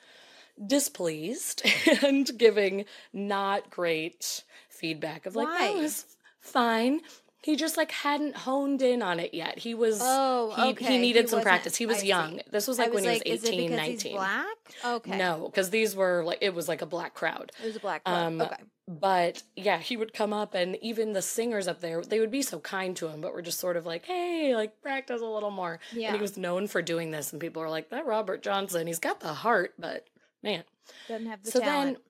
[0.64, 1.62] displeased
[2.04, 5.68] and giving not great feedback of like Why?
[5.74, 6.06] that was
[6.42, 7.02] fine
[7.42, 10.86] he just like hadn't honed in on it yet he was Oh, he, okay.
[10.94, 12.08] he needed He some practice he was I see.
[12.08, 14.14] young this was like was when like, he was is it 18 because 19 he's
[14.18, 14.58] black?
[14.86, 15.18] Okay.
[15.18, 18.04] no because these were like it was like a black crowd It was a black
[18.04, 18.26] crowd.
[18.28, 18.56] Um, okay.
[18.88, 22.42] but yeah he would come up and even the singers up there they would be
[22.42, 25.52] so kind to him but we're just sort of like hey like practice a little
[25.52, 26.08] more Yeah.
[26.10, 29.00] and he was known for doing this and people are like that robert johnson he's
[29.00, 30.06] got the heart but
[30.46, 30.64] man
[31.08, 31.54] Doesn't have the talent.
[31.54, 31.96] so talent.
[31.98, 32.02] then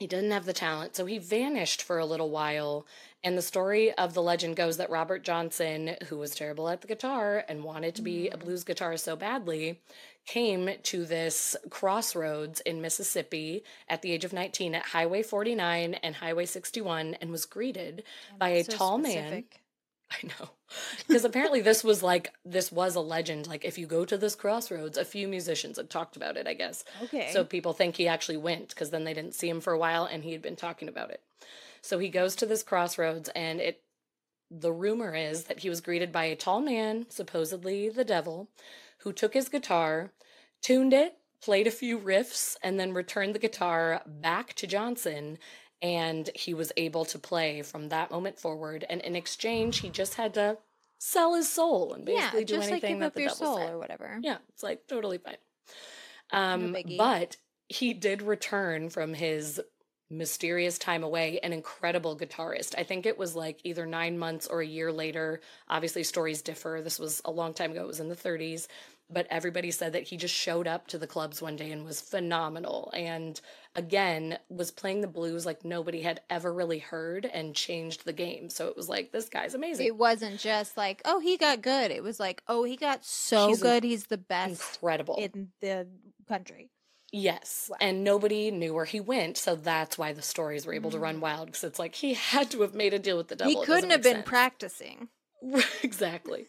[0.00, 2.86] he didn't have the talent so he vanished for a little while
[3.22, 6.86] and the story of the legend goes that robert johnson who was terrible at the
[6.88, 8.40] guitar and wanted to be a Mm.
[8.40, 9.78] blues guitarist so badly
[10.26, 16.14] came to this crossroads in mississippi at the age of 19 at highway 49 and
[16.16, 18.02] highway 61 and was greeted
[18.38, 19.59] by a So tall man specific.
[20.22, 20.50] I know.
[21.06, 23.46] Because apparently this was like this was a legend.
[23.46, 26.54] Like if you go to this crossroads, a few musicians had talked about it, I
[26.54, 26.84] guess.
[27.02, 27.30] Okay.
[27.32, 30.04] So people think he actually went because then they didn't see him for a while
[30.04, 31.22] and he had been talking about it.
[31.82, 33.82] So he goes to this crossroads and it
[34.50, 38.48] the rumor is that he was greeted by a tall man, supposedly the devil,
[38.98, 40.10] who took his guitar,
[40.60, 45.38] tuned it, played a few riffs, and then returned the guitar back to Johnson.
[45.82, 48.84] And he was able to play from that moment forward.
[48.88, 50.58] And in exchange, he just had to
[50.98, 53.30] sell his soul and basically yeah, do just like anything give that up the your
[53.30, 54.18] devil soul or whatever.
[54.22, 55.36] Yeah, it's like totally fine.
[56.32, 56.98] Um, biggie.
[56.98, 57.36] but
[57.68, 59.60] he did return from his
[60.10, 62.74] mysterious time away an incredible guitarist.
[62.76, 65.40] I think it was like either nine months or a year later.
[65.68, 66.80] Obviously, stories differ.
[66.82, 68.66] This was a long time ago, it was in the 30s.
[69.12, 72.00] But everybody said that he just showed up to the clubs one day and was
[72.00, 72.92] phenomenal.
[72.94, 73.40] And
[73.74, 78.50] again, was playing the blues like nobody had ever really heard and changed the game.
[78.50, 79.86] So it was like, this guy's amazing.
[79.86, 81.90] It wasn't just like, oh, he got good.
[81.90, 83.82] It was like, oh, he got so He's good.
[83.82, 85.16] He's the best Incredible.
[85.16, 85.88] in the
[86.28, 86.70] country.
[87.12, 87.66] Yes.
[87.68, 87.78] Wow.
[87.80, 89.36] And nobody knew where he went.
[89.36, 92.50] So that's why the stories were able to run wild because it's like he had
[92.52, 93.52] to have made a deal with the devil.
[93.52, 93.58] Mm.
[93.58, 94.28] he couldn't have been sense.
[94.28, 95.08] practicing.
[95.82, 96.48] exactly.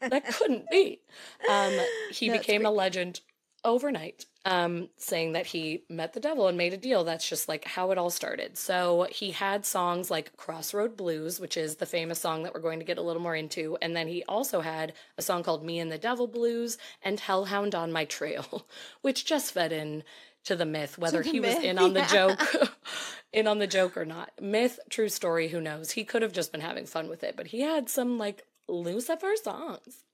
[0.00, 1.00] that couldn't be.
[1.48, 1.72] Um,
[2.10, 3.20] he That's became a legend
[3.64, 7.02] overnight, um, saying that he met the devil and made a deal.
[7.02, 8.58] That's just like how it all started.
[8.58, 12.78] So he had songs like Crossroad Blues, which is the famous song that we're going
[12.78, 13.78] to get a little more into.
[13.80, 17.74] And then he also had a song called Me and the Devil Blues and Hellhound
[17.74, 18.66] on My Trail,
[19.02, 20.04] which just fed in
[20.44, 22.06] to the myth whether the he was in on the yeah.
[22.06, 22.72] joke
[23.32, 24.30] in on the joke or not.
[24.40, 25.92] Myth true story who knows?
[25.92, 29.34] He could have just been having fun with it but he had some like lucifer
[29.42, 30.04] songs.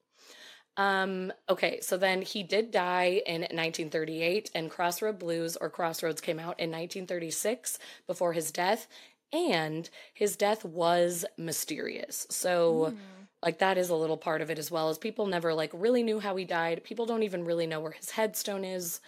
[0.77, 6.39] Um okay so then he did die in 1938 and crossroad blues or crossroads came
[6.39, 8.87] out in 1936 before his death
[9.33, 12.27] and his death was mysterious.
[12.31, 12.95] So
[13.43, 16.03] like that is a little part of it as well as people never like really
[16.03, 16.85] knew how he died.
[16.85, 19.01] People don't even really know where his headstone is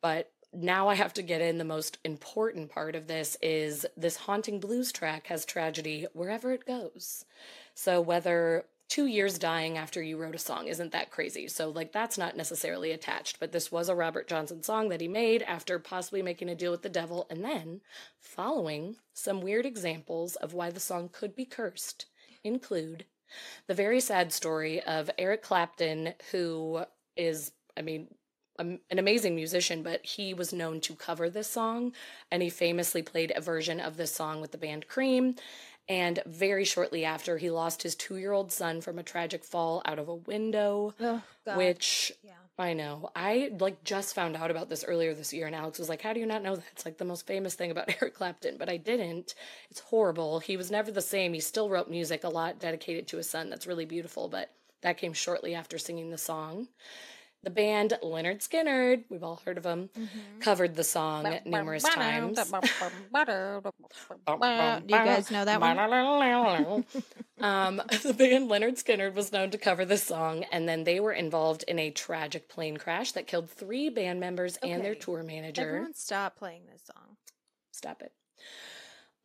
[0.00, 4.16] but now I have to get in the most important part of this is this
[4.16, 7.24] haunting blues track has tragedy wherever it goes.
[7.74, 11.46] So whether two years dying after you wrote a song isn't that crazy.
[11.46, 13.38] So, like, that's not necessarily attached.
[13.38, 16.70] But this was a Robert Johnson song that he made after possibly making a deal
[16.70, 17.82] with the devil and then
[18.18, 22.06] following some weird examples of why the song could be cursed
[22.42, 23.04] include
[23.66, 26.84] the very sad story of Eric Clapton, who
[27.16, 28.08] is, I mean,
[28.58, 31.92] an amazing musician, but he was known to cover this song,
[32.30, 35.36] and he famously played a version of this song with the band Cream.
[35.88, 39.80] And very shortly after, he lost his two year old son from a tragic fall
[39.86, 41.22] out of a window, Oh,
[41.56, 42.32] which yeah.
[42.58, 43.10] I know.
[43.14, 46.12] I like just found out about this earlier this year, and Alex was like, How
[46.12, 46.64] do you not know that?
[46.72, 49.34] It's like the most famous thing about Eric Clapton, but I didn't.
[49.70, 50.40] It's horrible.
[50.40, 51.32] He was never the same.
[51.32, 53.48] He still wrote music a lot dedicated to his son.
[53.48, 54.50] That's really beautiful, but
[54.82, 56.68] that came shortly after singing the song.
[57.44, 60.40] The band Lynyrd Skynyrd, we've all heard of them, Mm-hmm.
[60.40, 62.36] covered the song numerous times.
[64.86, 65.70] Do you guys know that one?
[67.40, 71.12] um, the band Lynyrd Skynyrd was known to cover this song, and then they were
[71.12, 75.62] involved in a tragic plane crash that killed three band members and their tour manager.
[75.68, 77.16] Everyone stop playing this song.
[77.70, 78.12] Stop it.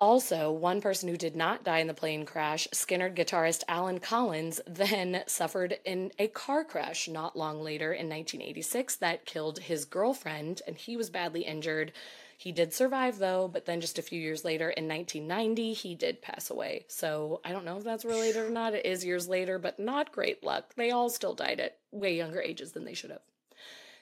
[0.04, 4.60] Also, one person who did not die in the plane crash, Skynyrd guitarist Allen Collins,
[4.68, 10.62] then suffered in a car crash not long later in 1986 that killed his girlfriend,
[10.68, 11.94] and he was badly injured.
[12.38, 16.22] He did survive though, but then just a few years later in 1990, he did
[16.22, 16.84] pass away.
[16.90, 18.74] So I don't know if that's related or not.
[18.74, 20.74] It is years later, but not great luck.
[20.76, 23.22] They all still died at way younger ages than they should have.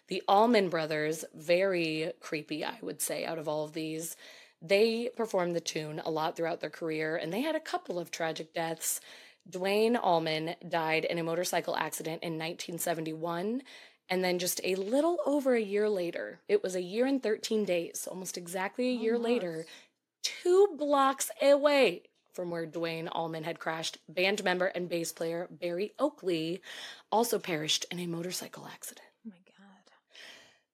[0.07, 4.17] The Allman Brothers, very creepy, I would say, out of all of these.
[4.61, 8.11] They performed the tune a lot throughout their career, and they had a couple of
[8.11, 9.01] tragic deaths.
[9.49, 13.63] Duane Allman died in a motorcycle accident in 1971,
[14.09, 17.65] and then just a little over a year later, it was a year and 13
[17.65, 19.65] days, almost exactly a oh, year later,
[20.21, 22.03] two blocks away
[22.33, 26.61] from where Duane Allman had crashed, band member and bass player Berry Oakley
[27.11, 29.10] also perished in a motorcycle accident.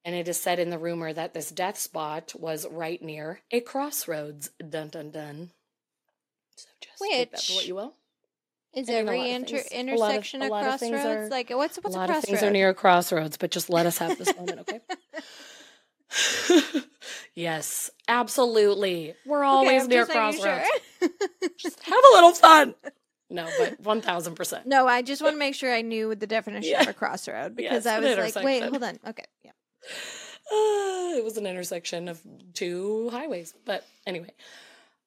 [0.08, 3.60] And it is said in the rumor that this death spot was right near a
[3.60, 4.48] crossroads.
[4.58, 5.50] Dun dun dun.
[6.56, 7.92] So just take that what you will.
[8.72, 11.04] Is I mean, a every inter- things- a lot of- intersection a a, lot crossroads?
[11.04, 13.68] are- like what's what's a a, lot of things are near a crossroads, but just
[13.68, 14.80] let us have this moment, okay?
[17.34, 19.12] yes, absolutely.
[19.26, 20.66] We're always I'm near crossroads.
[21.00, 21.10] sure.
[21.58, 22.74] Just have a little fun.
[23.28, 24.66] No, but one thousand percent.
[24.66, 27.84] no, I just want to make sure I knew the definition of a crossroad because
[27.84, 28.98] Yes, I was like, wait, hold on.
[29.06, 29.50] Okay, yeah.
[30.50, 32.20] Uh, it was an intersection of
[32.54, 33.54] two highways.
[33.64, 34.32] But anyway,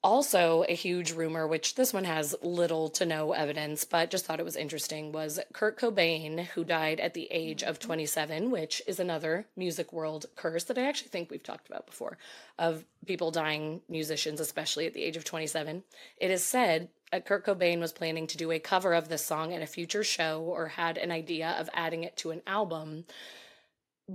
[0.03, 4.39] also a huge rumor, which this one has little to no evidence, but just thought
[4.39, 8.99] it was interesting, was Kurt Cobain, who died at the age of 27, which is
[8.99, 12.17] another music world curse that I actually think we've talked about before
[12.57, 15.84] of people dying, musicians, especially at the age of 27.
[16.17, 19.53] It is said that Kurt Cobain was planning to do a cover of this song
[19.53, 23.05] at a future show or had an idea of adding it to an album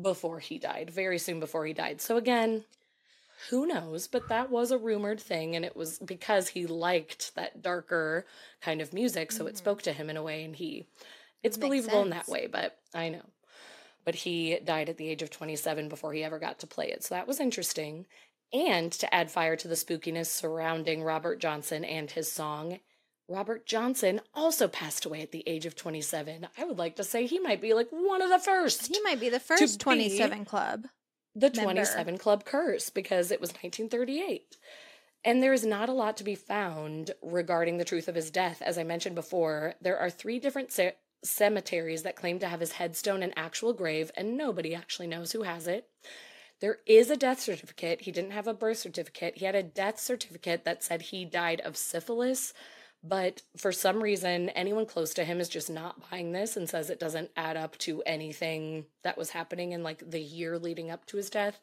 [0.02, 2.00] before he died, very soon before he died.
[2.00, 2.64] So again,
[3.50, 4.08] who knows?
[4.08, 8.26] But that was a rumored thing, and it was because he liked that darker
[8.60, 10.86] kind of music, so it spoke to him in a way, and he
[11.42, 11.66] it's Mm-hmm.
[11.66, 12.46] Believable in that way.
[12.46, 13.22] But I know.
[14.04, 17.04] But he died at the age of 27 before he ever got to play it.
[17.04, 18.06] So that was interesting.
[18.52, 22.78] And to add fire to the spookiness surrounding Robert Johnson and his song,
[23.28, 26.46] Robert Johnson also passed away at the age of 27.
[26.56, 29.18] I would like to say he might be like one of the first He might
[29.20, 30.86] be the first be 27 club.
[31.34, 31.62] the member.
[31.62, 34.56] 27 Club curse because it was 1938.
[35.24, 38.62] And there is not a lot to be found regarding the truth of his death.
[38.62, 42.72] As I mentioned before, there are three different ce- cemeteries that claim to have his
[42.72, 45.88] headstone and actual grave, and nobody actually knows who has it.
[46.60, 48.02] There is a death certificate.
[48.02, 49.38] He didn't have a birth certificate.
[49.38, 52.54] He had a death certificate that said he died of syphilis,
[53.08, 56.90] but for some reason, anyone close to him is just not buying this and says
[56.90, 61.06] it doesn't add up to anything that was happening in like the year leading up
[61.06, 61.60] to his death.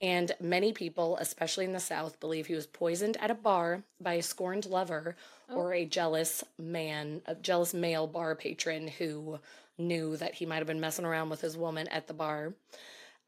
[0.00, 4.14] And many people, especially in the South, believe he was poisoned at a bar by
[4.14, 5.16] a scorned lover
[5.48, 5.54] oh.
[5.54, 9.38] or a jealous man, a jealous male bar patron who
[9.78, 12.54] knew that he might have been messing around with his woman at the bar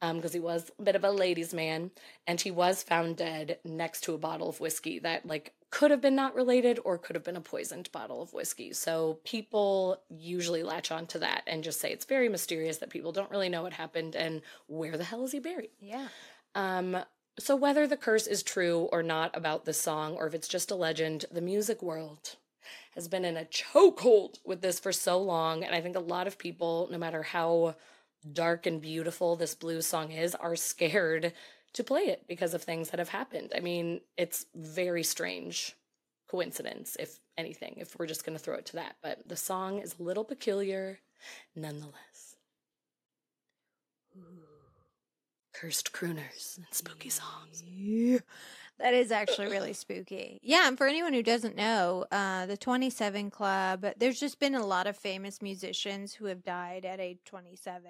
[0.00, 1.90] because he was a bit of a ladies' man,
[2.26, 6.00] and he was found dead next to a bottle of whiskey that like could have
[6.00, 8.72] been not related or could have been a poisoned bottle of whiskey.
[8.72, 13.12] So people usually latch on to that and just say it's very mysterious that people
[13.12, 15.70] don't really know what happened and where the hell is he buried.
[15.80, 16.08] Yeah.
[16.54, 16.98] Um,
[17.38, 20.70] so whether the curse is true or not about this song, or if it's just
[20.70, 22.36] a legend, the music world
[22.94, 26.28] has been in a chokehold with this for so long, and I think a lot
[26.28, 27.74] of people, no matter how
[28.32, 31.32] dark and beautiful this blues song is, are scared
[31.74, 33.52] to play it because of things that have happened.
[33.54, 35.76] I mean, it's very strange
[36.28, 38.96] coincidence, if anything, if we're just going to throw it to that.
[39.02, 41.00] But the song is a little peculiar
[41.54, 42.36] nonetheless.
[45.52, 47.62] Cursed crooners and spooky songs.
[48.80, 50.40] That is actually really spooky.
[50.42, 54.66] Yeah, and for anyone who doesn't know, uh, the 27 Club, there's just been a
[54.66, 57.84] lot of famous musicians who have died at age 27.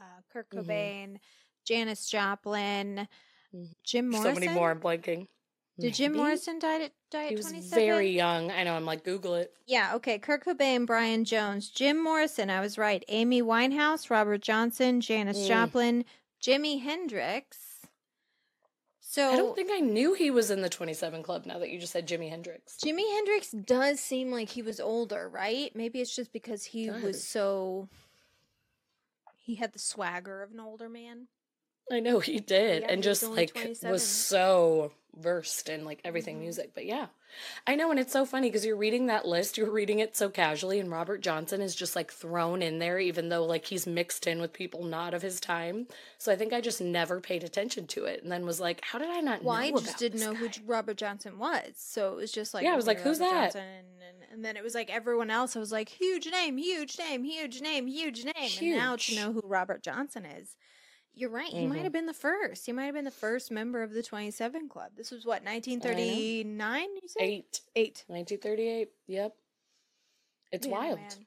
[0.00, 0.64] Uh, Kurt Mhm.
[0.64, 1.16] Cobain,
[1.64, 3.08] Janis Joplin,
[3.54, 3.74] Mhm.
[3.82, 4.34] Jim Morrison.
[4.34, 4.70] So many more.
[4.70, 5.26] I'm blanking.
[5.80, 6.22] Did Jim Maybe?
[6.24, 7.78] Morrison die at, die at He was 27?
[7.84, 8.50] very young.
[8.50, 8.74] I know.
[8.74, 9.52] I'm like, Google it.
[9.66, 10.18] Yeah, okay.
[10.18, 13.04] Kurt Cobain, Brian Jones, Jim Morrison, I was right.
[13.08, 15.46] Amy Winehouse, Robert Johnson, Janis Mm.
[15.48, 16.04] Joplin,
[16.42, 17.67] Jimi Hendrix.
[19.18, 21.80] So I don't think I knew he was in the 27 Club now that you
[21.80, 22.76] just said Jimi Hendrix.
[22.76, 25.74] Jimi Hendrix does seem like he was older, right?
[25.74, 27.88] Maybe it's just because he was so
[29.36, 31.26] he had the swagger of an older man.
[31.90, 33.90] I know he did, Yeah, and he just like 27.
[33.90, 36.42] was so versed in like everything Mhm.
[36.42, 36.70] music.
[36.74, 37.06] But yeah,
[37.66, 40.28] I know, and it's so funny because you're reading that list, you're reading it so
[40.28, 44.26] casually, and Robert Johnson is just like thrown in there, even though like he's mixed
[44.26, 45.86] in with people not of his time.
[46.18, 48.98] So I think I just never paid attention to it, and then was like, how
[48.98, 49.56] did I not Well?
[49.56, 50.52] I just didn't know who guy?
[50.52, 53.32] J- Robert Johnson was, so it was just like Yeah, I was like, who's Robert
[53.32, 53.52] that?
[53.52, 53.62] Johnson,
[54.08, 55.56] And, and then it was like everyone else.
[55.56, 58.34] I was like, huge name, huge name, huge name, huge name.
[58.60, 60.56] And now to know who Robert Johnson is,
[61.18, 61.48] you're right.
[61.52, 61.84] He might Mhm.
[61.84, 62.66] have been the first.
[62.66, 64.92] He might have been the first member of the 27 Club.
[64.96, 66.96] This was what 1939.
[67.02, 67.60] You said Eight.
[67.74, 68.04] eight.
[68.08, 68.90] 1938.
[69.06, 69.36] Yep.
[70.52, 70.98] It's Man, oh wild.
[71.00, 71.26] man.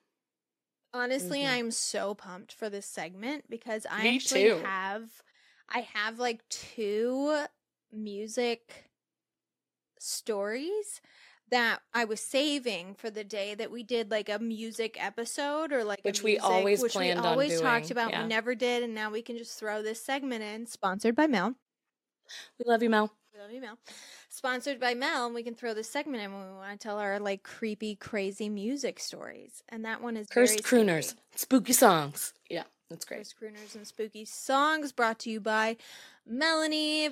[0.93, 1.47] Honestly, Mhm.
[1.49, 4.57] I'm so pumped for this segment because I Me actually too.
[4.57, 5.23] have
[5.69, 7.45] I have like two
[7.91, 8.89] music
[9.99, 11.01] stories
[11.51, 15.83] that I was saving for the day that we did like a music episode or
[15.83, 18.11] like a Which we music- always which planned we always talked about.
[18.11, 18.23] yeah.
[18.23, 20.65] We never did, and now we can just throw this segment in.
[20.65, 21.55] Sponsored by Mel.
[22.57, 23.11] We love you, Mel.
[23.33, 23.77] We love you, Mel.
[24.29, 26.97] Sponsored by Mel, and we can throw this segment in when we want to tell
[26.99, 29.61] our like creepy, crazy music stories.
[29.69, 31.21] And that one is Cursed crooners, spooky.
[31.35, 32.33] spooky songs.
[32.49, 33.19] Yeah, that's great.
[33.19, 35.75] Cursed crooners and spooky songs brought to you by
[36.25, 37.09] Melanie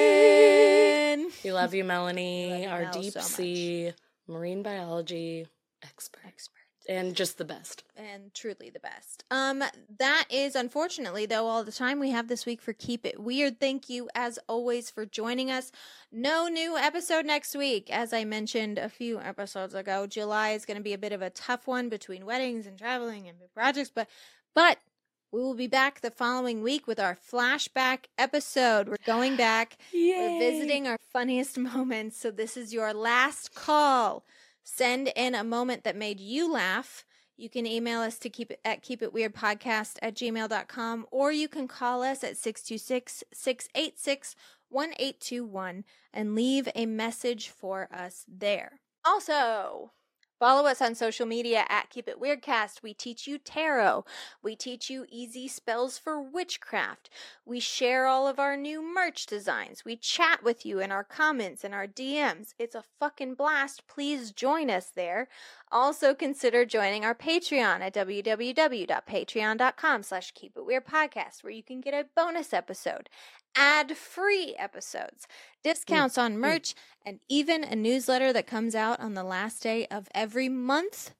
[0.00, 1.26] Vartabedian.
[1.44, 3.92] We love you, Melanie, love you, our Mel, deep so sea
[4.26, 5.46] marine biology
[5.82, 6.60] expert, Expert.
[6.88, 7.84] and just the best.
[7.96, 9.24] and truly the best.
[9.30, 9.62] Um,
[9.98, 13.58] that is unfortunately though all the time we have this week for Keep It Weird.
[13.60, 15.72] Thank you as always for joining us.
[16.12, 20.06] No new episode next week, as I mentioned a few episodes ago.
[20.06, 23.28] July is going to be a bit of a tough one between weddings and traveling
[23.28, 24.08] and big projects, but
[24.54, 24.78] but
[25.32, 28.88] we will be back the following week with our flashback episode.
[28.88, 29.76] We're going back.
[30.18, 32.16] We're visiting our funniest moments.
[32.18, 34.24] So this is your last call.
[34.64, 37.04] Send in a moment that made you laugh.
[37.36, 41.32] You can email us to keep it at keep it weird podcast at gmail.com or
[41.32, 44.36] you can call us at 626 686
[44.68, 48.80] 1821 and leave a message for us there.
[49.04, 49.92] Also,
[50.40, 52.82] follow us on social media at Keep It Weirdcast.
[52.82, 54.04] We teach you tarot.
[54.42, 57.10] We teach you easy spells for witchcraft.
[57.44, 59.84] We share all of our new merch designs.
[59.84, 62.54] We chat with you in our comments and our DMs.
[62.58, 63.86] It's a fucking blast.
[63.86, 65.28] Please join us there.
[65.70, 71.82] Also consider joining our Patreon at www.patreon.com slash keep it weird podcast where you can
[71.82, 73.10] get a bonus episode,
[73.56, 76.38] ad-free episodes, mm, discounts on mm.
[76.38, 76.74] merch,
[77.04, 81.12] and even a newsletter that comes out on the last day of every month.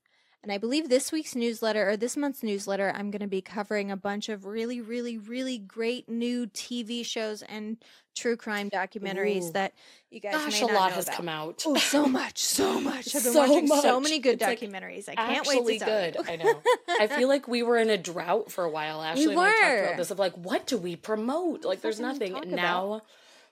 [0.43, 3.91] And I believe this week's newsletter or this month's newsletter, I'm going to be covering
[3.91, 7.77] a bunch of really, really, really great new TV shows and
[8.17, 9.53] true crime documentaries Ooh.
[9.53, 9.75] that
[10.11, 11.17] you guys Gosh, may a lot know has about.
[11.17, 11.63] come out.
[11.67, 13.15] Oh, so much, so much.
[13.15, 15.09] I've been So watching so many good It's, like, documentaries.
[15.11, 16.17] I can't wait to good.
[16.27, 16.63] I know.
[16.89, 19.03] I feel like we were in a drought for a while.
[19.03, 21.67] Ashley and I talked about this of like, what do we promote?
[21.67, 22.35] Like, there's nothing.
[22.35, 23.05] And about?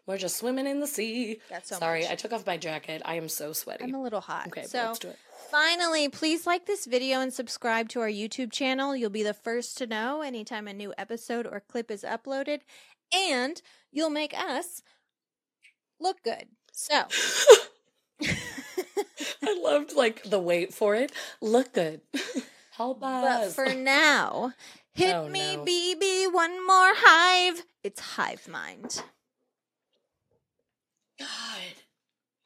[0.09, 1.39] We're just swimming in the sea.
[1.51, 2.11] That's so Sorry, much.
[2.11, 3.03] I took off my jacket.
[3.05, 3.85] I am so sweaty.
[3.85, 4.49] I'm a little hot.
[4.49, 5.19] okay, so let's do it.
[5.51, 8.97] finally, please like this video and subscribe to our YouTube channel.
[8.97, 12.61] You'll be the first to know anytime a new episode or clip is uploaded,
[13.15, 13.61] and
[13.93, 14.83] you'll make us
[16.01, 16.47] look good.
[16.73, 17.03] So.
[19.43, 21.13] I loved like the wait for it.
[21.41, 22.01] Look good.
[22.73, 23.55] Help us.
[23.57, 24.53] But for now,
[24.95, 25.65] hit Oh, me, no.
[25.65, 27.63] BB, one more hive.
[27.83, 29.03] It's hive mind.
[31.19, 31.29] God,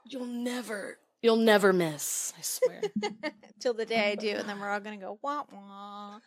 [0.07, 2.33] you'll never, you'll never miss.
[2.39, 2.83] I swear.
[3.61, 6.19] Till the day I do, and then we're all gonna go wah wah.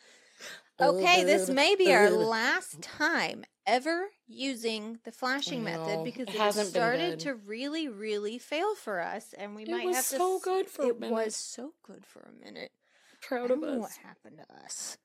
[0.82, 6.38] Okay, this may be our last time ever using the flashing method because It it,
[6.40, 10.08] has hasn't been started to really, really fail for us, and we It might have
[10.10, 10.18] to.
[10.18, 11.14] so s- good for a it minute.
[11.14, 12.72] was so good for a minute.
[12.74, 14.98] I Proud don't of know what happened to us.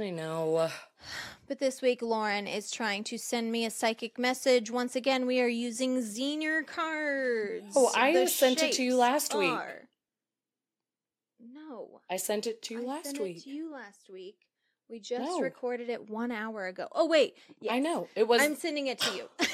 [0.00, 0.68] I know.
[1.46, 4.70] But this week, Lauren is trying to send me a psychic message.
[4.70, 7.72] Once again, we are using Zener cards.
[7.76, 9.50] Oh, I The sent it to you shapes last week.
[9.50, 9.88] are-
[11.38, 12.00] No.
[12.10, 13.36] I sent it to you I last sent week.
[13.38, 14.36] It to you last week.
[14.88, 15.40] We just No.
[15.40, 16.88] recorded it one hour ago.
[16.92, 17.36] Oh wait,
[17.70, 18.08] I know.
[18.16, 19.28] It was I'm sending it to you.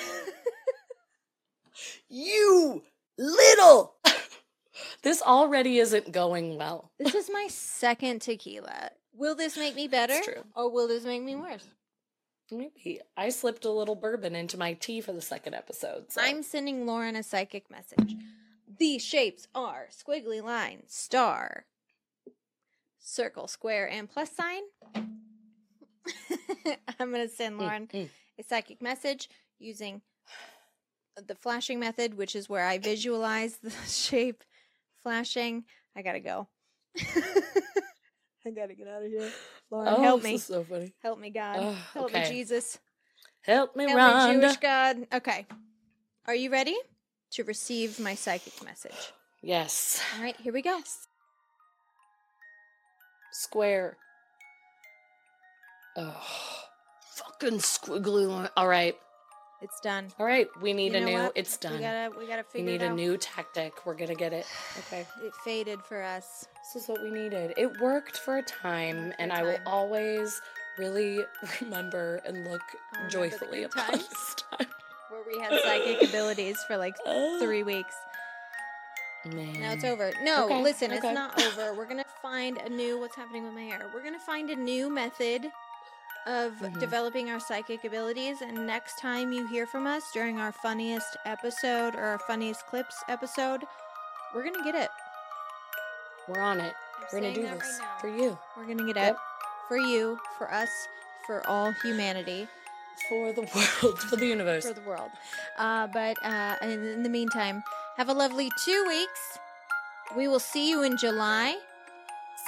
[2.08, 2.82] you
[3.18, 3.94] little.
[5.02, 6.90] this already isn't going well.
[6.98, 8.90] this is my second tequila.
[9.12, 10.44] Will this make me better, true.
[10.54, 11.66] or will this make me worse?
[12.52, 16.10] Maybe I slipped a little bourbon into my tea for the second episode.
[16.10, 16.20] So.
[16.20, 18.16] I'm sending Lauren a psychic message.
[18.78, 21.66] These shapes are squiggly line, star,
[22.98, 24.62] circle, square, and plus sign.
[26.98, 28.08] I'm going to send Mm, Lauren mm.
[28.38, 30.02] a psychic message using
[31.26, 34.42] the flashing method, which is where I visualize the shape
[35.02, 35.64] flashing.
[35.94, 36.48] I got to go.
[38.46, 39.30] I got to get out of here.
[39.70, 40.34] Lauren, Oh, help this me.
[40.36, 40.92] is so funny.
[41.02, 41.76] Help me, God.
[41.94, 42.24] Help me.
[42.28, 42.78] Jesus.
[43.42, 45.06] Help me, Help me, Jewish God.
[45.12, 45.46] Okay.
[46.26, 46.76] Are you ready
[47.32, 49.12] to receive my psychic message?
[49.42, 50.02] Yes.
[50.16, 50.80] All right, here we go.
[53.32, 53.96] Square.
[55.96, 56.22] Oh,
[57.14, 58.48] fucking squiggly line.
[58.56, 58.96] All right.
[59.62, 60.08] It's done.
[60.18, 60.48] All right.
[60.62, 61.12] We need You a new.
[61.18, 61.32] what?
[61.34, 61.74] It's done.
[61.74, 62.96] We gotta, we gotta We need a out.
[62.96, 63.84] new tactic.
[63.84, 64.46] We're gonna get it.
[64.86, 65.06] Okay.
[65.22, 66.46] It faded for us.
[66.72, 67.52] This is what we needed.
[67.58, 70.40] It worked for a time, for and a I will always
[70.78, 71.20] really
[71.60, 74.66] remember and look remember joyfully upon this time.
[75.10, 77.94] Where we had psychic abilities for like Uh, three weeks.
[79.26, 79.60] Man.
[79.60, 80.12] Now it's over.
[80.22, 80.96] No, Okay, listen, okay.
[81.08, 81.74] it's not over.
[81.74, 82.98] We're gonna find a new.
[82.98, 83.90] What's happening with my hair?
[83.92, 85.42] We're gonna find a new method
[86.26, 86.78] of Mhm.
[86.80, 88.40] developing our psychic abilities.
[88.42, 93.02] And next time you hear from us during our funniest episode or our funniest clips
[93.08, 93.64] episode,
[94.34, 94.90] we're gonna get it.
[96.28, 96.74] We're on it.
[96.98, 99.16] I'm We're gonna do this right for you, We're gonna get it
[99.68, 100.70] for you, for us,
[101.26, 102.48] for all humanity,
[103.08, 103.42] for the
[103.82, 104.66] world, for the universe.
[104.66, 105.10] for the world.
[105.58, 107.62] Uh, but uh, in, in the meantime,
[107.96, 109.38] have a lovely two weeks.
[110.16, 111.56] We will see you in July.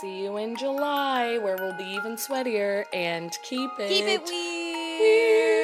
[0.03, 3.89] See you in July, where we'll be even sweatier and keep it.
[3.89, 5.01] Keep it weird.
[5.01, 5.62] weird.